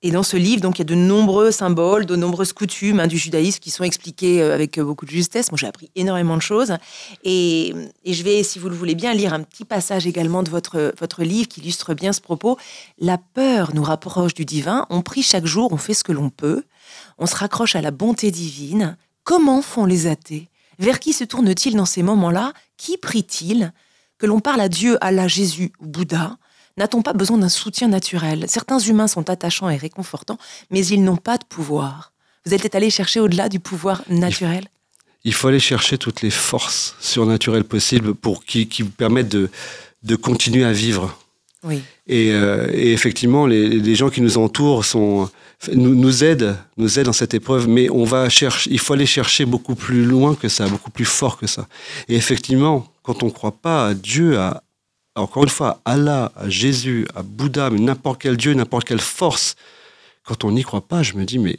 [0.05, 3.07] Et dans ce livre, donc, il y a de nombreux symboles, de nombreuses coutumes hein,
[3.07, 5.49] du judaïsme qui sont expliquées euh, avec euh, beaucoup de justesse.
[5.49, 6.75] Moi, j'ai appris énormément de choses.
[7.23, 7.73] Et,
[8.05, 11.23] je vais, si vous le voulez bien, lire un petit passage également de votre, votre
[11.23, 12.57] livre qui illustre bien ce propos.
[12.99, 14.85] La peur nous rapproche du divin.
[14.89, 16.63] On prie chaque jour, on fait ce que l'on peut.
[17.17, 18.97] On se raccroche à la bonté divine.
[19.23, 20.49] Comment font les athées?
[20.79, 22.51] Vers qui se tournent-ils dans ces moments-là?
[22.75, 23.71] Qui prie-t-il?
[24.17, 26.37] Que l'on parle à Dieu, Allah, Jésus ou Bouddha
[26.77, 28.45] N'a-t-on pas besoin d'un soutien naturel?
[28.47, 30.39] Certains humains sont attachants et réconfortants,
[30.71, 32.13] mais ils n'ont pas de pouvoir.
[32.45, 34.67] Vous êtes allé chercher au-delà du pouvoir naturel?
[35.23, 39.49] Il faut aller chercher toutes les forces surnaturelles possibles pour qui, qui vous permettent de,
[40.01, 41.17] de continuer à vivre.
[41.63, 41.81] Oui.
[42.07, 45.29] Et, euh, effectivement, les, gens qui nous entourent sont,
[45.71, 49.05] nous, nous, aident, nous aident dans cette épreuve, mais on va chercher, il faut aller
[49.05, 51.67] chercher beaucoup plus loin que ça, beaucoup plus fort que ça.
[52.09, 54.63] Et effectivement, quand on ne croit pas à Dieu, à,
[55.15, 59.55] encore une fois, à Allah, à Jésus, à Bouddha, n'importe quel Dieu, n'importe quelle force,
[60.23, 61.57] quand on n'y croit pas, je me dis, mais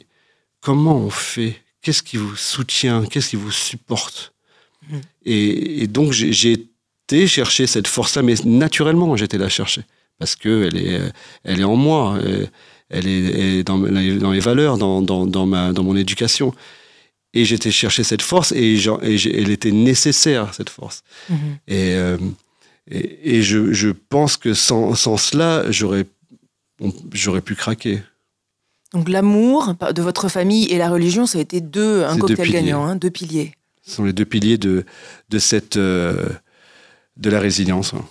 [0.61, 1.61] comment on fait?
[1.81, 3.05] Qu'est-ce qui vous soutient?
[3.05, 4.33] Qu'est-ce qui vous supporte?
[4.89, 4.97] Mm.
[5.25, 9.83] et, donc, j'ai été chercher cette force-là, mais naturellement, j'étais la chercher.
[10.19, 11.01] Parce qu'elle est,
[11.43, 12.17] elle est en moi,
[12.89, 16.53] elle est, dans, dans, les valeurs, dans, dans, ma, dans mon éducation.
[17.35, 21.03] Et j'étais chercher cette force et, et, elle était nécessaire, cette force.
[21.67, 22.17] Et, euh,
[22.89, 26.05] et, je, pense que sans, cela, j'aurais,
[27.13, 28.01] j'aurais pu craquer.
[28.93, 32.85] Donc l'amour de votre famille et la religion, ça a été deux, un cocktail gagnant,
[32.85, 33.53] hein, deux piliers.
[33.81, 34.85] Ce sont les deux piliers de,
[35.29, 36.29] de, cette, euh,
[37.17, 37.93] de la résilience.
[37.93, 38.05] Hein.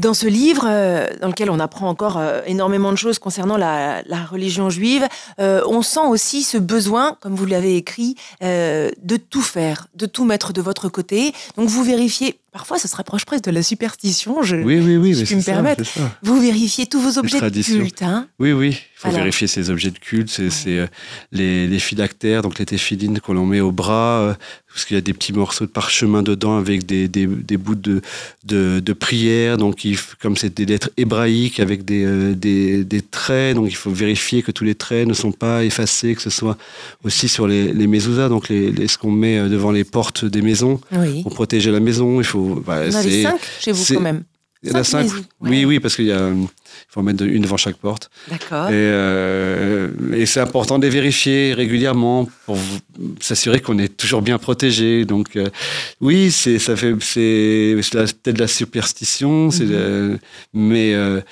[0.00, 4.02] Dans ce livre, euh, dans lequel on apprend encore euh, énormément de choses concernant la,
[4.30, 5.06] religion juive,
[5.40, 10.24] euh, on sent aussi ce besoin, comme vous l'avez écrit, de tout faire, de tout
[10.24, 11.34] mettre de votre côté.
[11.58, 15.14] Donc vous vérifiez Parfois, ça se rapproche presque de la superstition, je, oui, oui, oui,
[15.14, 15.84] je me permettre.
[16.22, 18.02] Vous vérifiez tous vos objets de culte.
[18.02, 20.28] Hein oui, oui, il faut vérifier ces objets de culte.
[20.28, 20.86] C'est euh,
[21.30, 24.34] les, les, phylactères, donc les téphilines qu'on met au bras, euh,
[24.66, 27.76] parce qu'il y a des petits morceaux de parchemin dedans avec des, des, des bouts
[27.76, 28.00] de,
[28.44, 29.56] de, de prière.
[29.56, 33.76] Donc, il, comme c'est des lettres hébraïques avec des, euh, des, des, traits, donc il
[33.76, 36.58] faut vérifier que tous les traits ne sont pas effacés, que ce soit
[37.04, 37.86] aussi sur les, les
[38.28, 40.80] donc les, ce qu'on met devant les portes des maisons
[41.22, 42.20] pour protéger la maison.
[42.20, 44.24] Il faut bah, Vous en avez cinq chez vous quand même.
[44.62, 45.10] Il y en a cinq.
[45.40, 46.30] Oui, oui, parce qu'il y a,
[46.88, 48.10] faut en mettre une devant chaque porte.
[48.28, 48.68] D'accord.
[48.68, 52.58] Et, euh, et c'est important de les vérifier régulièrement pour
[53.20, 55.06] s'assurer qu'on est toujours bien protégé.
[55.06, 55.48] Donc, euh,
[56.02, 60.18] oui, c'est, ça fait, c'est, peut-être de la superstition, c'est mhm.
[60.52, 61.22] mais euh,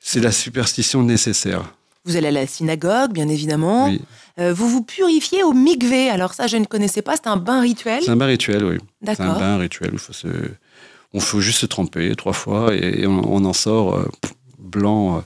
[0.00, 1.75] c'est la superstition nécessaire.
[2.06, 3.86] Vous allez à la synagogue, bien évidemment.
[3.86, 4.00] Oui.
[4.38, 6.08] Euh, vous vous purifiez au mikvé.
[6.08, 7.16] Alors ça, je ne connaissais pas.
[7.16, 8.02] C'est un bain rituel.
[8.02, 8.78] C'est un bain rituel, oui.
[9.04, 9.90] C'est un bain rituel.
[9.92, 10.12] Il faut
[11.12, 14.08] On faut juste se tremper trois fois et on, en sort euh,
[14.58, 15.24] blanc,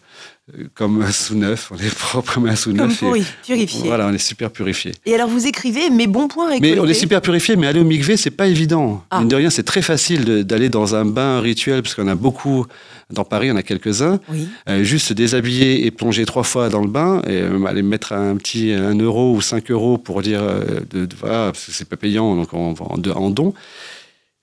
[0.74, 2.98] comme sous neuf, on est propre comme un sous neuf.
[2.98, 3.82] Comme pourri, purifié.
[3.84, 4.92] Voilà, on est super purifié.
[5.06, 6.74] Et alors vous écrivez mes bons points récoltés.
[6.74, 9.04] Mais on est super purifié, mais aller au mikvé, c'est pas évident.
[9.10, 9.20] Ah.
[9.20, 12.66] Mine de rien, c'est très facile d'aller dans un bain rituel, parce qu'on a beaucoup,
[13.10, 14.20] dans Paris, on a quelques-uns.
[14.28, 14.48] Oui.
[14.68, 18.12] Euh, juste se déshabiller et plonger trois fois dans le bain, et euh, aller mettre
[18.12, 21.72] un petit 1 euro ou 5 euros pour dire, euh, de, de- voilà, parce que
[21.72, 23.54] c'est pas payant, donc on va en, don.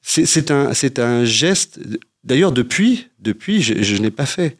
[0.01, 1.79] C'est un, un geste,
[2.23, 4.57] d'ailleurs depuis, depuis je, je n'ai pas fait.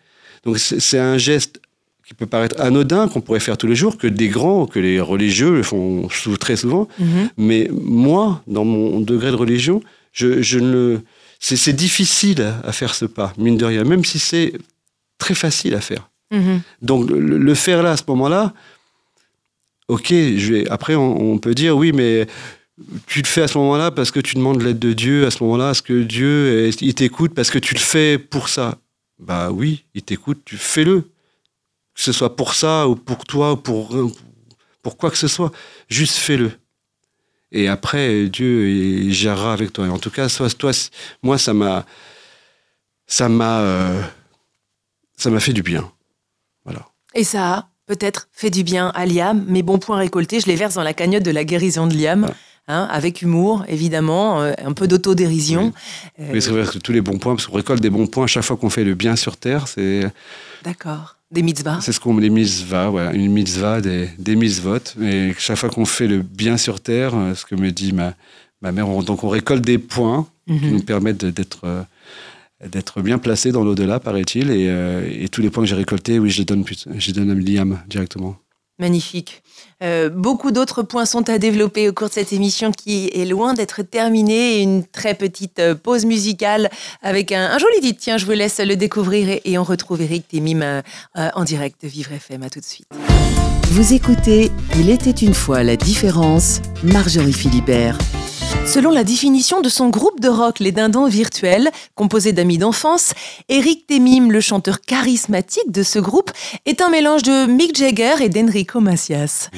[0.48, 1.60] Donc c'est un geste
[2.08, 5.02] qui peut paraître anodin, qu'on pourrait faire tous les jours, que des grands, que les
[5.02, 6.08] religieux le font
[6.40, 6.88] très souvent.
[7.00, 7.30] Mhm.
[7.38, 9.82] Mais moi, dans mon degré de religion,
[10.14, 11.02] je, je ne le-
[11.40, 14.54] c'est difficile à faire ce pas, mine de rien, même si c'est
[15.20, 16.10] très facile à faire.
[16.32, 16.62] Mhm.
[16.82, 18.54] Donc le, le faire là, à ce moment-là,
[19.90, 22.26] ok, je vais, après on, on peut dire oui, mais
[23.08, 25.44] tu le fais à ce moment-là parce que tu demandes l'aide de Dieu, à ce
[25.44, 28.78] moment-là, est-ce que Dieu, il t'écoute parce que tu le fais pour ça?
[29.20, 31.02] Bah oui, il t'écoute, tu fais-le.
[31.02, 33.96] Que ce soit pour ça ou pour toi ou pour,
[34.84, 35.52] pour quoi que ce soit,
[35.90, 36.52] juste fais-le.
[37.52, 39.88] Et après, Dieu il gérera avec toi.
[39.88, 40.72] Et en tout cas, soit, toi,
[41.24, 41.86] moi, ça m'a,
[43.08, 44.02] ça m'a, euh,
[45.16, 45.92] ça m'a fait du bien.
[46.66, 46.88] Voilà.
[47.16, 49.46] Et ça a peut-être fait du bien à Liam.
[49.48, 52.28] Mes bons points récoltés, je les verse dans la cagnotte de la guérison de Liam.
[52.30, 52.34] Ah.
[52.68, 55.74] Hein, avec humour, évidemment, euh, un peu d'autodérision.
[56.20, 58.26] Euh, Oui, c'est vrai que tous les bons points, parce qu'on récolte des bons points
[58.26, 60.10] à chaque fois qu'on fait le bien sur terre, c'est
[60.64, 61.16] D'accord.
[61.32, 61.82] Des mitzvahs.
[61.82, 64.80] c'est ce qu'on les mitzvahs, voilà, une mitzvah, des, des mitzvot.
[65.02, 68.14] Et chaque fois qu'on fait le bien sur terre, euh, ce que me dit ma,
[68.62, 70.72] ma mère, on- donc on récolte des points qui Mhm.
[70.72, 71.86] nous permettent d'être
[72.72, 74.50] d'être bien placés dans l'au-delà, paraît-il.
[74.50, 76.64] Et, euh, et tous les points que j'ai récoltés, oui, je les donne,
[76.98, 78.36] je les donne à Liam directement.
[78.80, 79.42] Magnifique.
[79.84, 83.54] Euh, beaucoup d'autres points sont à développer au cours de cette émission qui est loin
[83.54, 84.62] d'être terminée.
[84.62, 86.70] Une très petite euh, pause musicale
[87.02, 88.00] avec un, un joli titre.
[88.02, 90.82] Tiens, je vous laisse le découvrir et, on retrouve Eric Témim euh,
[91.14, 92.44] en direct de Vivre FM.
[92.44, 92.88] À tout de suite.
[93.72, 97.98] Vous écoutez Il était une fois la différence, Marjorie Philibert.
[98.66, 103.14] Selon la définition de son groupe de rock Les Dindons Virtuels, composé d'amis d'enfance,
[103.50, 106.32] Eric Temim, le chanteur charismatique de ce groupe,
[106.66, 109.50] est un mélange de Mick Jagger et d'Enrico Macias.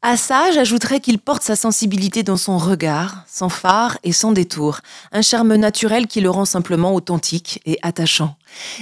[0.00, 4.78] À ça, j'ajouterais qu'il porte sa sensibilité dans son regard, sans phare et sans détour,
[5.10, 8.36] un charme naturel qui le rend simplement authentique et attachant.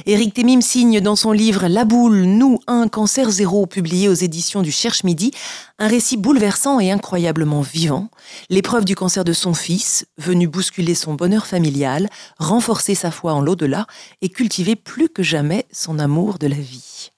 [0.05, 4.61] Éric Temim signe dans son livre La boule, nous, un cancer zéro, publié aux éditions
[4.61, 5.31] du Cherche Midi,
[5.79, 8.11] un récit bouleversant et incroyablement vivant,
[8.51, 13.41] l'épreuve du cancer de son fils, venu bousculer son bonheur familial, renforcer sa foi en
[13.41, 13.87] l'au-delà
[14.21, 17.11] et cultiver plus que jamais son amour de la vie.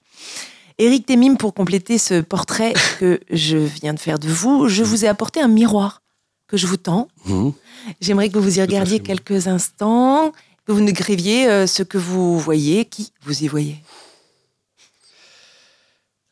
[0.79, 5.03] Éric Temim, pour compléter ce portrait que je viens de faire de vous, je vous
[5.03, 6.01] ai apporté un miroir
[6.47, 7.09] que je vous tends.
[7.25, 7.51] Mhm.
[7.99, 10.31] J'aimerais que vous y regardiez quelques instants,
[10.65, 13.75] que vous nous décriviez euh, ce que vous voyez, qui vous y voyez.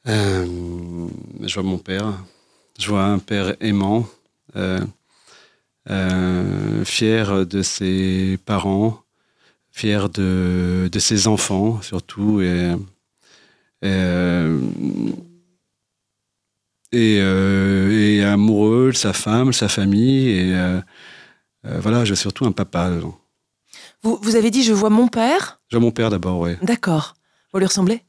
[0.08, 0.46] Euh,
[1.42, 2.14] je vois mon père.
[2.80, 4.06] Je vois un père aimant,
[4.56, 4.80] euh,
[5.90, 9.02] euh, fier de ses parents,
[9.72, 12.76] fier de, de ses enfants surtout, et,
[16.92, 20.82] et, euh, et amoureux de sa femme, sa famille, et euh,
[21.66, 22.92] euh, voilà, vois surtout un papa.
[24.04, 25.60] Vous, vous avez dit je vois mon père?
[25.70, 26.58] Je vois mon père d'abord, ouais.
[26.62, 27.16] D'accord.
[27.52, 28.04] Vous lui ressemblez?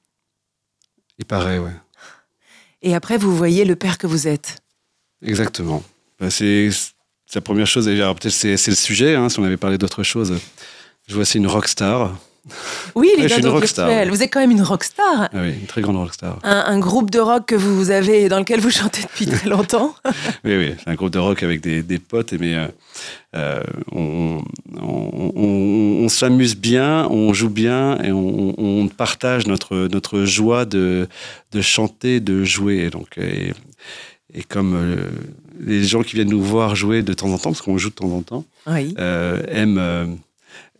[1.19, 1.75] Il paraît, ouais.
[2.83, 4.59] Et après, vous voyez le père que vous êtes?
[5.23, 5.83] Exactement.
[6.21, 6.71] Ben, c'est
[7.35, 7.87] la première chose.
[7.87, 10.39] Peut-être c'est c'est le sujet, hein, si on avait parlé d'autre chose.
[11.09, 12.17] Je vois, c'est une rockstar.
[12.95, 14.09] Oui, les Ouais, rockstar, virtuels.
[14.11, 14.17] oui.
[14.17, 15.29] Vous êtes quand même une rockstar.
[15.33, 16.39] Ah oui, une très grande rockstar.
[16.43, 19.95] Un, un groupe de rock que vous avez, dans lequel vous chantez depuis très longtemps.
[20.45, 22.69] Oui, oui, un groupe de rock avec des, des potes, mais euh,
[23.37, 24.41] euh, on,
[24.81, 31.07] on, on- on s'amuse bien, on joue bien et on, partage notre, notre joie de,
[31.53, 32.89] de chanter, de jouer.
[32.89, 33.53] Donc, et,
[34.33, 34.97] et comme euh,
[35.61, 37.95] les gens qui viennent nous voir jouer de temps en temps, parce qu'on joue de
[37.95, 38.95] temps en temps, Oui.
[38.99, 40.19] euh, aime.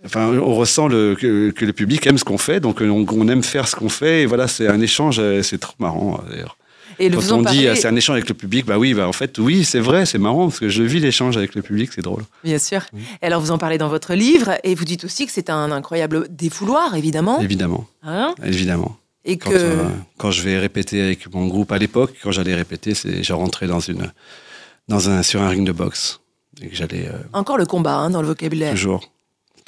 [0.03, 3.05] Euh, Enfin, on ressent le, que, que le public aime ce qu'on fait, donc on,
[3.11, 4.23] on aime faire ce qu'on fait.
[4.23, 6.57] Et voilà, c'est un échange, euh, c'est trop marrant d'ailleurs.
[7.01, 9.13] Et Quand on dit euh, c'est un échange avec le public, bah oui, bah en
[9.13, 12.03] fait, oui, c'est vrai, c'est marrant parce que je vis l'échange avec le public, c'est
[12.03, 12.25] drôle.
[12.43, 12.83] Bien sûr.
[13.23, 15.71] Et alors, vous en parlez dans votre livre et vous dites aussi que c'est un
[15.71, 17.41] incroyable défouloir, évidemment.
[17.41, 18.35] Évidemment, Hein?
[18.45, 18.97] Évidemment.
[19.25, 19.57] et Quand, que.
[19.57, 19.85] euh,
[20.17, 23.69] quand je vais répéter avec mon groupe à l'époque, quand j'allais répéter, c'est je rentrais
[23.69, 24.11] dans une,
[24.89, 26.21] dans un, sur un ring de boxe
[26.63, 28.73] et que j'allais euh, Encore le combat hein, dans le vocabulaire.
[28.73, 29.09] toujours,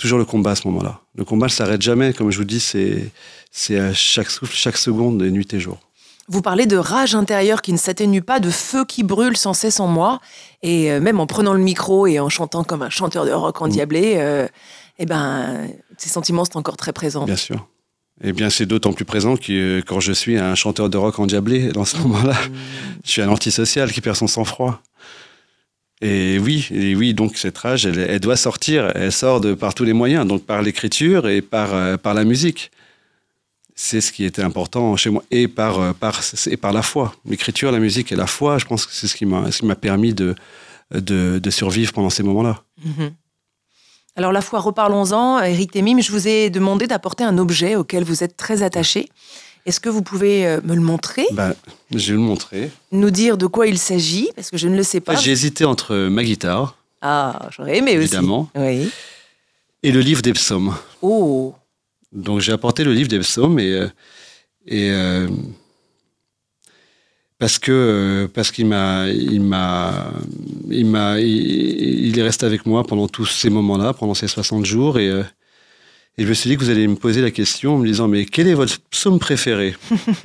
[0.00, 1.00] toujours le combat à ce moment-là.
[1.14, 3.10] Le combat ne s'arrête jamais, comme je vous dis, c'est
[3.52, 5.78] c'est à chaque souffle, chaque seconde, nuit et jour.
[6.28, 9.80] Vous parlez de rage intérieure qui ne s'atténue pas, de feu qui brûle sans cesse
[9.80, 10.20] en moi.
[10.62, 13.60] Et euh, même en prenant le micro et en chantant comme un chanteur de rock
[13.60, 14.46] endiablé, euh,
[15.00, 17.24] eh ben, ces sentiments sont encore très présents.
[17.24, 17.66] Bien sûr.
[18.22, 21.72] Eh bien, c'est d'autant plus présent que quand je suis un chanteur de rock endiablé,
[21.72, 22.36] dans ce moment-là,
[23.04, 24.80] je suis un antisocial qui perd son sang-froid.
[26.00, 28.90] Et oui, et oui, donc cette rage, elle, doit sortir.
[28.94, 32.24] Elle sort de par tous les moyens, donc par l'écriture et par, euh, par la
[32.24, 32.70] musique.
[33.74, 37.14] C'est ce qui était important chez moi, et par, euh, par, et par la foi.
[37.26, 40.34] L'écriture, la musique et la foi, je pense que c'est ce qui m'a permis de,
[40.90, 42.62] de, de, survivre pendant ces moments-là.
[42.86, 43.12] Mm-hmm.
[44.16, 45.40] Alors la foi, reparlons-en.
[45.40, 49.08] Eric Temim, je vous ai demandé d'apporter un objet auquel vous êtes très attaché.
[49.66, 51.26] Est-ce que vous pouvez euh, me le montrer?
[51.32, 51.54] Bah,
[51.90, 52.70] Je vais le montrer.
[52.92, 55.14] Nous dire de quoi il s'agit, parce que je ne le sais pas.
[55.16, 56.76] J'ai hésité entre ma guitare.
[57.02, 58.90] Ah, j'aurais aimé évidemment, Oui.
[59.82, 60.74] Et le livre des psaumes.
[61.00, 61.54] Oh
[62.12, 63.88] Donc j'ai apporté le livre des psaumes et, euh,
[64.66, 65.26] et euh,
[67.38, 70.12] parce que parce qu'il m'a il m'a
[70.68, 74.98] il m'a il, est resté avec moi pendant tous ces moments-là, pendant ces 60 jours
[74.98, 75.22] et
[76.20, 78.06] et je me suis dit que vous allez me poser la question en me disant
[78.06, 79.74] mais quel est votre psaume préféré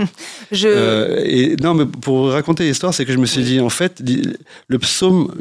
[0.52, 0.68] je...
[0.68, 4.04] Euh, et non mais pour raconter l'histoire c'est que je me suis dit en fait
[4.68, 5.34] le psaume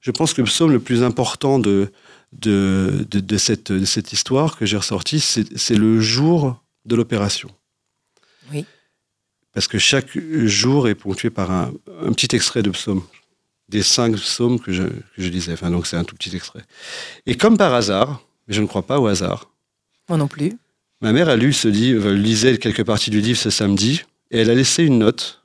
[0.00, 1.92] je pense que le psaume le plus important de
[2.32, 7.48] de, de, cette, de cette histoire que j'ai ressorti c'est le jour de l'opération.
[8.52, 8.64] Oui.
[9.52, 13.04] Parce que chaque jour est ponctué par un, un petit extrait de psaume
[13.68, 15.52] des cinq psaumes que je, que je lisais.
[15.52, 16.64] Enfin, donc c'est un tout petit extrait.
[17.24, 19.50] Et comme par hasard, mais je ne crois pas au hasard.
[20.08, 20.58] Moi non plus.
[21.00, 24.50] Ma mère a lu ce livre, lisait quelques parties du livre ce samedi, et elle
[24.50, 25.42] a laissé une note,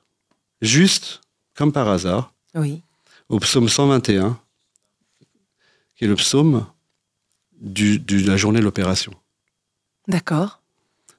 [0.62, 1.20] juste
[1.54, 2.82] comme par hasard, oui.
[3.28, 4.38] au psaume 121,
[5.96, 6.66] qui est le psaume
[7.60, 9.12] du, de la journée de l'opération.
[10.08, 10.60] D'accord.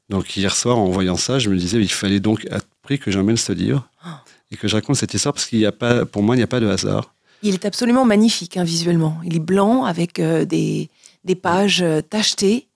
[0.09, 3.11] Donc hier soir, en voyant ça, je me disais, il fallait donc à prix que
[3.11, 4.09] j'emmène ce livre oh.
[4.49, 6.43] et que je raconte cette histoire parce qu'il n'y a pas, pour moi, il n'y
[6.43, 7.13] a pas de hasard.
[7.43, 9.19] Il est absolument magnifique hein, visuellement.
[9.23, 10.89] Il est blanc avec euh, des,
[11.23, 12.67] des pages euh, tachetées.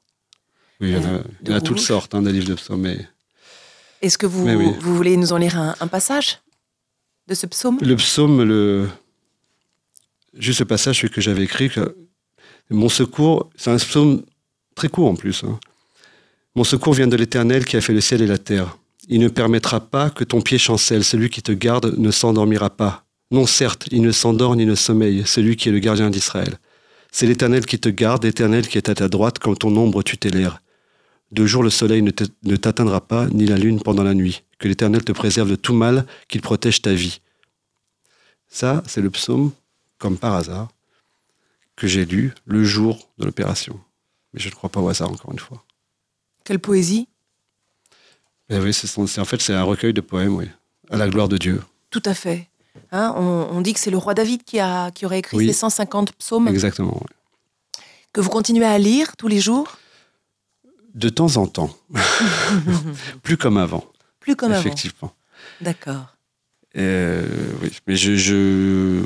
[0.81, 2.87] Oui, il y en a, toutes sortes hein, des livres de psaumes.
[4.01, 6.39] Est-ce que vous, vous voulez nous en lire un, passage
[7.27, 7.79] de ce psaume?
[7.81, 8.89] Le psaume, le...
[10.33, 11.71] juste le passage que j'avais écrit,
[12.69, 14.23] mon secours, c'est un psaume
[14.75, 15.43] très court en plus.
[15.43, 15.59] Hein.
[16.55, 18.77] Mon secours vient de l'Éternel qui a fait le ciel et la terre.
[19.07, 21.03] Il ne permettra pas que ton pied chancelle.
[21.03, 23.05] Celui qui te garde ne s'endormira pas.
[23.31, 26.57] Non, certes, il ne s'endort ni ne sommeille, celui qui est le gardien d'Israël.
[27.17, 30.17] C'est l'Éternel qui te garde, l'Éternel qui est à ta droite quand ton ombre tu
[30.27, 30.61] l'air.
[31.31, 34.43] De jour le soleil ne t'atteindra pas, ni la lune pendant la nuit.
[34.59, 37.21] Que l'Éternel te préserve de tout mal, qu'il protège ta vie.
[38.49, 39.53] Ça, c'est le psaume,
[39.97, 40.67] comme par hasard,
[41.77, 43.79] que j'ai lu le jour de l'opération.
[44.33, 45.63] Mais je ne crois pas au hasard, encore une fois.
[46.43, 47.07] Quelle poésie
[48.49, 50.49] eh oui, c'est en fait, c'est un recueil de poèmes, oui,
[50.89, 51.61] à la gloire de Dieu.
[51.91, 52.49] Tout à fait.
[52.91, 56.13] Hein, on, dit que c'est le roi David qui, a, qui aurait écrit ces 150
[56.13, 56.47] psaumes.
[56.47, 57.01] Exactement.
[58.13, 59.77] Que vous continuez à lire tous les jours
[60.93, 61.69] De temps en temps.
[63.23, 63.83] Plus comme avant.
[64.19, 64.61] Plus comme avant.
[64.61, 65.11] Effectivement.
[65.61, 66.15] D'accord.
[66.77, 67.25] Euh,
[67.61, 69.01] oui, mais je, je,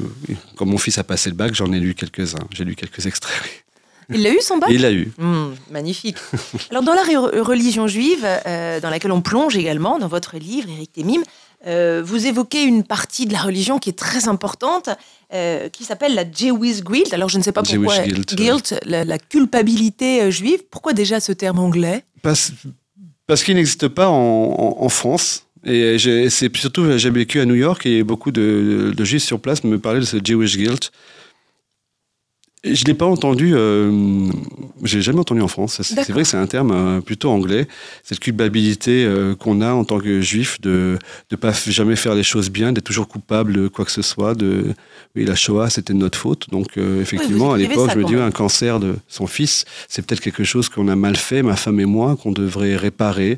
[0.56, 2.48] comme mon fils a passé le bac, j'en ai lu quelques-uns.
[2.52, 3.66] J'ai lu quelques extraits.
[4.12, 5.12] Il l'a eu son bac Il l'a eu.
[5.18, 6.18] Hmm, magnifique.
[6.72, 10.94] Alors dans la religion juive, euh, dans laquelle on plonge également, dans votre livre, Éric
[10.94, 11.22] Temim,
[11.68, 14.90] euh, vous évoquez une partie de la religion qui est très importante,
[15.34, 17.14] euh, qui s'appelle la Jewish Guilt.
[17.14, 20.62] Alors je ne sais pas pourquoi guilt, la, culpabilité euh, juive.
[20.72, 22.04] Pourquoi déjà ce terme anglais?
[22.22, 22.54] Parce,
[23.28, 25.46] parce qu'il n'existe pas en, en, France.
[25.66, 25.98] Et
[26.30, 29.78] c'est surtout, j'ai vécu à New York et beaucoup de, de, juifs sur place me
[29.78, 30.92] parlaient de ce Jewish Guilt.
[32.66, 34.30] Je ne l'ai pas entendu, euh,
[34.84, 35.80] je l'ai jamais entendu en France.
[35.82, 37.70] C'est vrai que c'est un terme euh, plutôt anglais.
[38.04, 41.00] Cette culpabilité euh, qu'on a en tant que juif de
[41.32, 44.36] ne pas jamais faire les choses bien, d'être toujours coupable de quoi que ce soit.
[44.36, 44.74] De,
[45.16, 46.50] oui, la Shoah, c'était de notre faute.
[46.50, 50.22] Donc, euh, effectivement, à l'époque, je me dis, un cancer de son fils, c'est peut-être
[50.22, 53.38] quelque chose qu'on a mal fait, ma femme et moi, qu'on devrait réparer.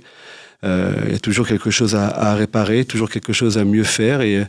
[0.63, 4.21] Il y a toujours quelque chose à, à, réparer, toujours quelque chose à mieux faire.
[4.21, 4.43] Et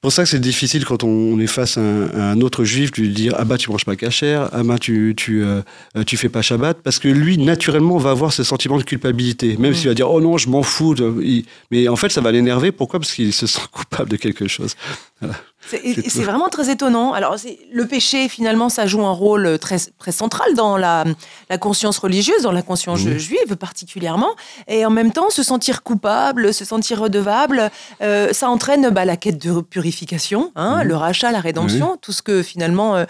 [0.00, 3.08] pour ça que c'est difficile quand on, est face à un, autre juif de lui
[3.08, 5.62] dire ah bah tu manges pas cachère, ah bah tu tu euh,
[6.06, 9.56] tu fais pas Shabbat parce que lui naturellement va avoir ce sentiment de culpabilité.
[9.56, 9.74] Même mm.
[9.74, 10.94] s'il va dire oh non je m'en fous
[11.70, 12.70] mais en fait ça va l'énerver.
[12.70, 13.00] Pourquoi?
[13.00, 14.76] Parce qu'il se sent coupable de quelque chose.
[15.68, 17.12] C'est vraiment très étonnant.
[17.12, 17.36] Alors,
[17.72, 21.04] le péché, finalement, ça joue un rôle très, très central dans la,
[21.50, 24.30] la conscience religieuse, dans la conscience juive particulièrement.
[24.66, 27.70] Et en même temps, se sentir coupable, se sentir redevable,
[28.02, 32.22] euh, ça entraîne bah, la quête de purification, hein, le rachat, la rédemption, tout ce
[32.22, 33.04] que finalement euh,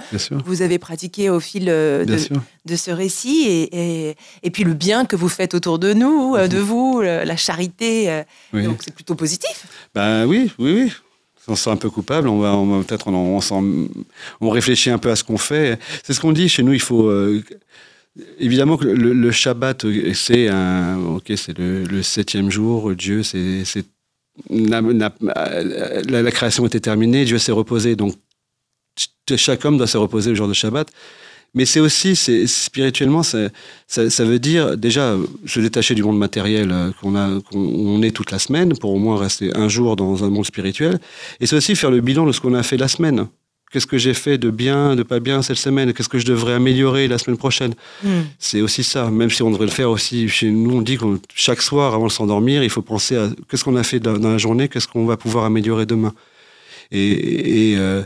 [0.45, 2.19] vous avez pratiqué au fil euh, de,
[2.67, 3.45] de, ce récit.
[3.47, 8.23] Et, et, puis le bien que vous faites autour de nous, de vous, la charité.
[8.53, 9.67] Donc, c'est plutôt positif.
[9.95, 10.93] Ben oui, oui, oui
[11.49, 15.25] on se sent un peu coupable, on va, peut-être on, réfléchit un peu à ce
[15.25, 15.79] qu'on fait.
[16.03, 16.73] C'est ce qu'on dit chez nous.
[16.73, 17.43] Il faut, euh,
[18.39, 22.95] évidemment que le, Shabbat, c'est un, ok, c'est le, septième jour.
[22.95, 23.65] Dieu, c'est,
[24.51, 27.25] la, création était terminée.
[27.25, 27.97] Dieu s'est reposé.
[27.97, 28.15] Donc,
[29.37, 30.91] chaque homme doit se reposer le jour de Shabbat.
[31.55, 33.49] Mais c'est aussi, c'est, spirituellement, ça,
[33.87, 38.31] ça, veut dire déjà se détacher du monde matériel euh, qu'on a, qu'on est toute
[38.31, 41.01] la semaine pour au moins rester un jour dans un monde spirituel.
[41.41, 43.27] Et c'est aussi faire le bilan de ce qu'on a fait la semaine.
[43.71, 45.93] Qu'est-ce que j'ai fait de bien, de pas bien cette semaine?
[45.93, 47.75] Qu'est-ce que je devrais améliorer la semaine prochaine?
[48.03, 48.23] Hmm.
[48.39, 49.11] C'est aussi ça.
[49.11, 52.07] Même si on devrait le faire aussi chez nous, on dit que chaque soir, avant
[52.07, 55.05] de s'endormir, il faut penser à qu'est-ce qu'on a fait dans la journée, qu'est-ce qu'on
[55.05, 56.15] va pouvoir améliorer demain.
[56.91, 58.03] Et, euh,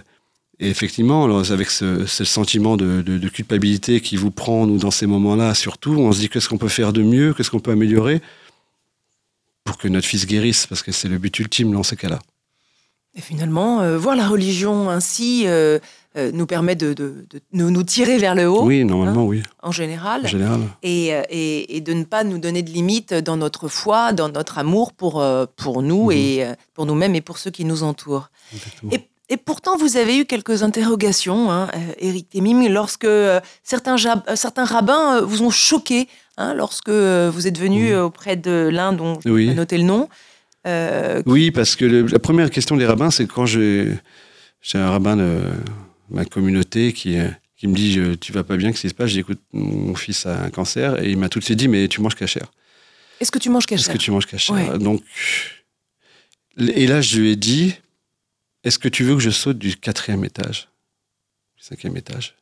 [0.71, 6.13] effectivement, avec ce, sentiment de, culpabilité qui vous prend, nous, dans ces moments-là, surtout, on
[6.13, 8.21] se dit qu'est-ce qu'on peut faire de mieux, qu'est-ce qu'on peut améliorer
[9.65, 12.19] pour que notre fils guérisse, parce que c'est le but ultime dans ces cas-là.
[13.15, 15.79] Et finalement, euh, voir la religion ainsi euh,
[16.17, 18.65] euh, nous permet de, nous tirer vers le haut.
[18.65, 19.43] Oui, normalement, hein, oui.
[19.63, 20.25] En général.
[20.25, 20.61] En général.
[20.83, 24.95] Et, et, de ne pas nous donner de limites dans notre foi, dans notre amour
[24.95, 25.23] pour,
[25.57, 26.13] pour nous mhm.
[26.13, 28.31] et pour nous-mêmes et pour ceux qui nous entourent.
[28.91, 29.01] Et,
[29.33, 31.69] et, pourtant, vous avez eu quelques interrogations, hein,
[31.99, 33.07] Eric Temim, lorsque
[33.63, 33.97] certains,
[34.35, 39.51] certains rabbins vous ont choqué, hein, lorsque vous êtes venu auprès de l'un dont oui.
[39.51, 40.09] a noté le nom.
[40.67, 43.99] Euh, oui, parce que la première question des rabbins, c'est quand j'ai
[44.75, 45.41] un rabbin de
[46.11, 47.17] ma communauté qui,
[47.57, 49.11] qui me dit Tu vas pas bien, qu'est-ce qui se passe?
[49.11, 52.01] J'écoute, mon fils a un cancer et il m'a tout de suite dit Mais tu
[52.01, 52.51] manges cachère.
[53.21, 55.01] Est-ce que tu manges cachère Est-ce que tu manges cachère Donc,
[56.59, 57.75] et là, je lui ai dit
[58.65, 60.69] Est-ce que tu veux que je saute du quatrième étage
[61.57, 62.37] Du cinquième étage?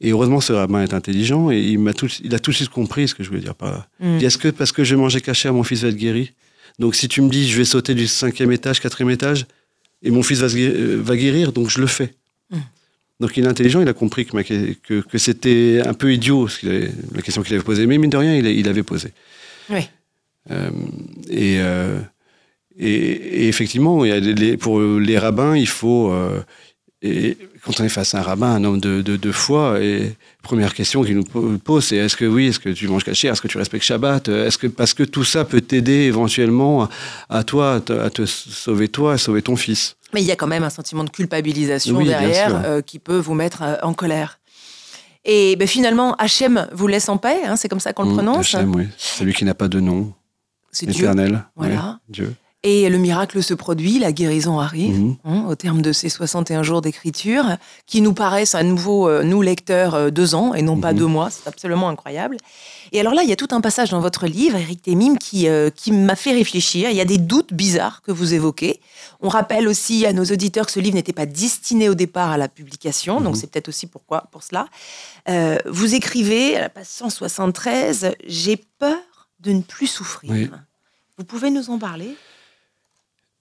[0.00, 2.70] Et heureusement, ce rabbin est intelligent et il, m'a tout, il a tout de suite
[2.70, 3.88] compris ce que je voulais dire par là.
[4.00, 4.18] Hmm.
[4.18, 6.32] Est-ce que parce que je mangeais cachère, mon fils va être guéri
[6.78, 9.46] donc si tu me dis je vais sauter du cinquième étage, quatrième étage,
[10.02, 12.14] et mon fils va, euh, guérir, donc je le fais.
[12.50, 12.60] Hmm.
[13.20, 17.42] Donc il est intelligent, il a compris que, que, c'était un peu idiot la question
[17.42, 19.12] qu'il avait posée, mais mine de rien, il, avait posé.
[19.68, 19.88] Oui.
[20.50, 20.70] Euh,
[21.30, 22.00] euh,
[22.80, 26.12] et, et, effectivement, il pour les rabbins, il faut,
[27.02, 30.74] et quand on est face à un rabbin, un homme de, de, foi, et première
[30.74, 33.48] question qu'il nous pose, c'est est-ce que oui, est-ce que tu manges caché, est-ce que
[33.48, 36.88] tu respectes Shabbat, est-ce que parce que tout ça peut t'aider éventuellement
[37.30, 39.96] à, toi, à te, sauver toi, à sauver ton fils.
[40.12, 43.34] Mais il y a quand même un sentiment de culpabilisation derrière euh, qui peut vous
[43.34, 44.40] mettre euh, en colère.
[45.24, 48.14] Et ben, finalement, Hachem vous laisse en paix, hein, c'est comme ça qu'on le mmh,
[48.14, 48.54] prononce.
[48.54, 48.88] Hachem, oui.
[48.96, 50.12] Celui qui n'a pas de nom.
[50.72, 51.44] C'est éternel.
[51.56, 52.00] Voilà.
[52.08, 52.34] Dieu.
[52.62, 55.16] Et le miracle se produit, la guérison arrive, mhm.
[55.24, 57.56] hein, au terme de ces 61 jours d'écriture,
[57.86, 60.98] qui nous paraissent à nouveau, euh, nous lecteurs, euh, deux ans et non pas mhm.
[60.98, 61.30] deux mois.
[61.30, 62.36] C'est absolument incroyable.
[62.92, 65.48] Et alors là, il y a tout un passage dans votre livre, Eric Temim, qui,
[65.48, 66.90] euh, qui m'a fait réfléchir.
[66.90, 68.80] Il y a des doutes bizarres que vous évoquez.
[69.22, 72.36] On rappelle aussi à nos auditeurs que ce livre n'était pas destiné au départ à
[72.36, 73.40] la publication, donc mhm.
[73.40, 74.66] c'est peut-être aussi pourquoi, pour cela.
[75.66, 78.98] vous écrivez, à la page 173, J'ai peur
[79.40, 80.50] de ne plus souffrir.
[81.16, 82.16] Vous pouvez nous en parler?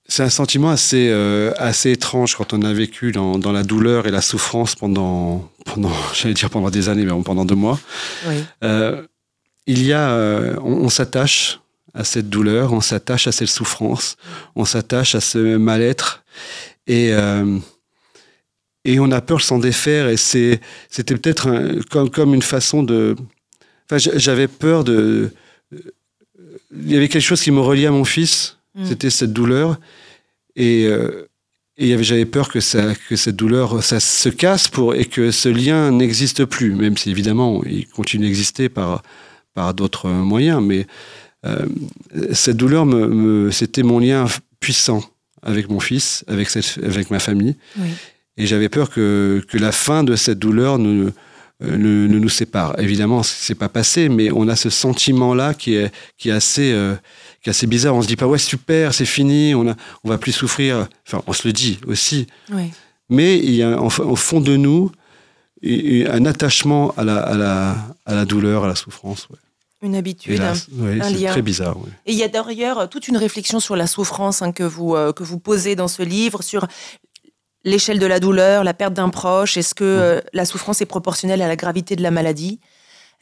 [0.10, 4.08] C'est un sentiment assez, euh, assez étrange quand on a vécu dans, dans, la douleur
[4.08, 7.80] et la souffrance pendant, pendant j'allais dire pendant des années, mais pendant deux mois.
[8.64, 9.04] Euh,
[9.68, 11.60] il y a, euh, on, s'attache
[11.94, 14.18] à cette douleur, on s'attache à cette souffrance,
[14.56, 16.24] on s'attache à ce mal-être
[16.88, 17.12] et,
[18.86, 22.82] et on a peur de s'en défaire et c'est, c'était peut-être comme, comme une façon
[22.82, 23.16] de...
[23.86, 25.32] Enfin, j'avais peur de...
[25.72, 28.86] Il y avait quelque chose qui me reliait à mon fils, Mm.
[28.86, 29.80] C'était cette douleur.
[30.56, 31.28] Et, euh,
[31.78, 35.92] j'avais peur que, ça, que cette douleur ça se casse pour, et que ce lien
[35.92, 39.02] n'existe plus, même si évidemment il continue d'exister par,
[39.54, 40.62] par d'autres moyens.
[40.62, 40.88] Mais
[41.46, 41.66] euh,
[42.34, 44.26] cette douleur, me, c'était mon lien
[44.60, 45.02] puissant
[45.42, 47.56] avec mon fils, avec, cette, avec ma famille.
[48.36, 51.12] Et j'avais peur que, que la fin de cette douleur ne,
[51.62, 52.80] euh, ne, nous sépare.
[52.80, 56.76] Évidemment, c'est pas passé, mais on a ce sentiment-là qui est, qui est assez,
[57.42, 57.96] qui est assez bizarre.
[57.96, 60.88] On se dit pas, ouais, super, c'est fini, on, a, on va plus souffrir.
[61.08, 62.28] Enfin, on se le dit aussi.
[63.10, 64.92] Mais il y a au fond de nous
[65.64, 69.28] un attachement à la, à la, à la douleur, à la souffrance.
[69.82, 71.78] Une habitude, un c'est très bizarre.
[72.06, 75.14] Et il y a d'ailleurs toute une réflexion sur la souffrance hein, que, vous, euh,
[75.14, 76.68] que vous posez dans ce livre, sur
[77.64, 79.58] l'échelle de la douleur, la perte d'un proche.
[79.58, 82.60] Est-ce que euh, la souffrance est proportionnelle à la gravité de la maladie?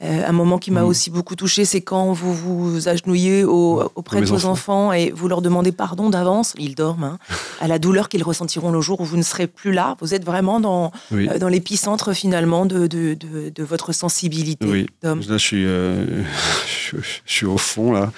[0.04, 0.86] Euh, un moment qui m'a mm.
[0.86, 4.94] aussi beaucoup touché, c'est quand vous vous agenouillez auprès de vos enfants.
[4.94, 7.20] et vous leur demandez pardon d'avance, ils dorment, hein,
[7.60, 9.98] à la douleur qu'ils ressentiront le jour où vous ne serez plus là.
[10.00, 14.68] Vous êtes vraiment dans, euh, dans l'épicentre finalement de, de, de, votre sensibilité.
[14.68, 16.06] Oui, là je suis, euh,
[16.92, 18.12] je, suis au fond là.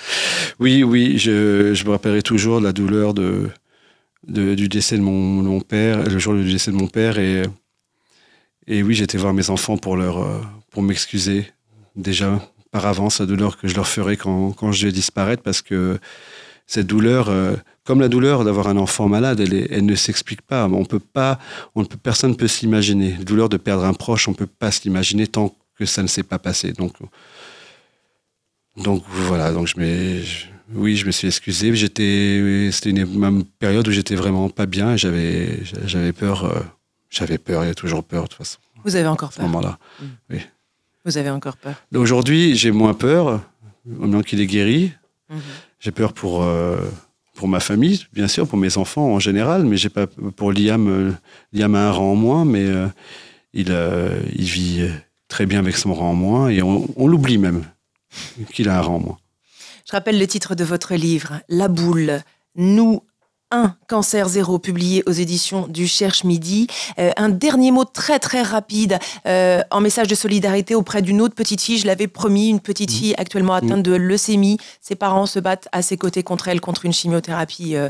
[0.59, 3.49] Oui, oui, je, je me rappellerai toujours la douleur de,
[4.29, 7.19] du décès de mon, mon, père, le jour du décès de mon père.
[7.19, 7.43] Et,
[8.67, 10.25] et oui, j'étais voir mes enfants pour, leur,
[10.71, 11.51] pour m'excuser
[11.95, 12.39] déjà
[12.71, 15.99] par avance la douleur que je leur ferai quand, quand je vais disparaître parce que
[16.69, 20.67] cette douleur, euh, comme la douleur d'avoir un enfant malade, elle, elle ne s'explique pas.
[20.67, 21.39] On peut pas,
[21.73, 23.15] on peut, personne ne peut s'imaginer.
[23.17, 26.07] La douleur de perdre un proche, on ne peut pas s'imaginer tant que ça ne
[26.07, 26.73] s'est pas passé.
[26.73, 26.93] Donc,
[28.77, 29.51] donc voilà.
[29.51, 31.73] Donc je, oui, je me suis excusé.
[31.75, 34.97] J'étais, c'était une, même période où j'étais vraiment pas bien.
[34.97, 36.45] J'avais, j'avais peur.
[36.45, 36.59] Euh,
[37.09, 37.63] j'avais peur.
[37.63, 38.59] Il y a toujours peur de toute façon.
[38.83, 39.45] Vous avez encore peur.
[39.45, 39.79] À ce moment-là.
[39.99, 40.05] Mmh.
[40.31, 40.39] Oui.
[41.05, 41.75] Vous avez encore peur.
[41.95, 43.41] Aujourd'hui, j'ai moins peur,
[43.85, 44.91] maintenant qu'il est guéri.
[45.29, 45.37] Mmh.
[45.79, 46.77] J'ai peur pour, euh,
[47.35, 50.87] pour ma famille, bien sûr, pour mes enfants en général, mais j'ai pas pour Liam.
[50.87, 51.11] Euh,
[51.53, 52.67] Liam a un rang en moins, mais
[53.53, 53.75] il,
[54.35, 54.87] il vit
[55.29, 57.63] très bien avec son rang en moins et on, on l'oublie même
[58.53, 59.17] qu'il a un rang en moins.
[59.89, 62.21] Je rappelle le titre de votre livre, La boule.
[62.53, 63.01] Nous
[63.49, 66.67] un cancer zéro publié aux éditions du Cherche Midi.
[66.99, 71.33] Euh, un dernier mot très très rapide euh, en message de solidarité auprès d'une autre
[71.33, 71.79] petite fille.
[71.79, 73.65] Je l'avais promis, une petite fille actuellement mmh.
[73.65, 74.59] atteinte de leucémie.
[74.79, 77.89] Ses parents se battent à ses côtés contre elle, contre une chimiothérapie euh,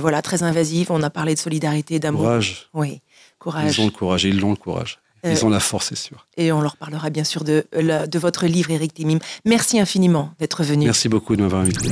[0.00, 0.90] voilà très invasive.
[0.90, 2.22] On a parlé de solidarité, d'amour.
[2.22, 2.68] Courage.
[2.74, 3.02] Oui,
[3.38, 3.78] courage.
[3.78, 4.98] Ils ont le courage, ils l'ont le courage.
[5.30, 6.26] Ils ont la force, c'est sûr.
[6.36, 9.18] Et on leur parlera bien sûr de, de votre livre, Eric Timim.
[9.44, 10.86] Merci infiniment d'être venu.
[10.86, 11.88] Merci beaucoup de m'avoir invité.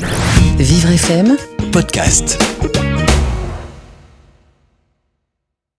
[0.59, 1.37] Vivre FM,
[1.73, 2.39] podcast.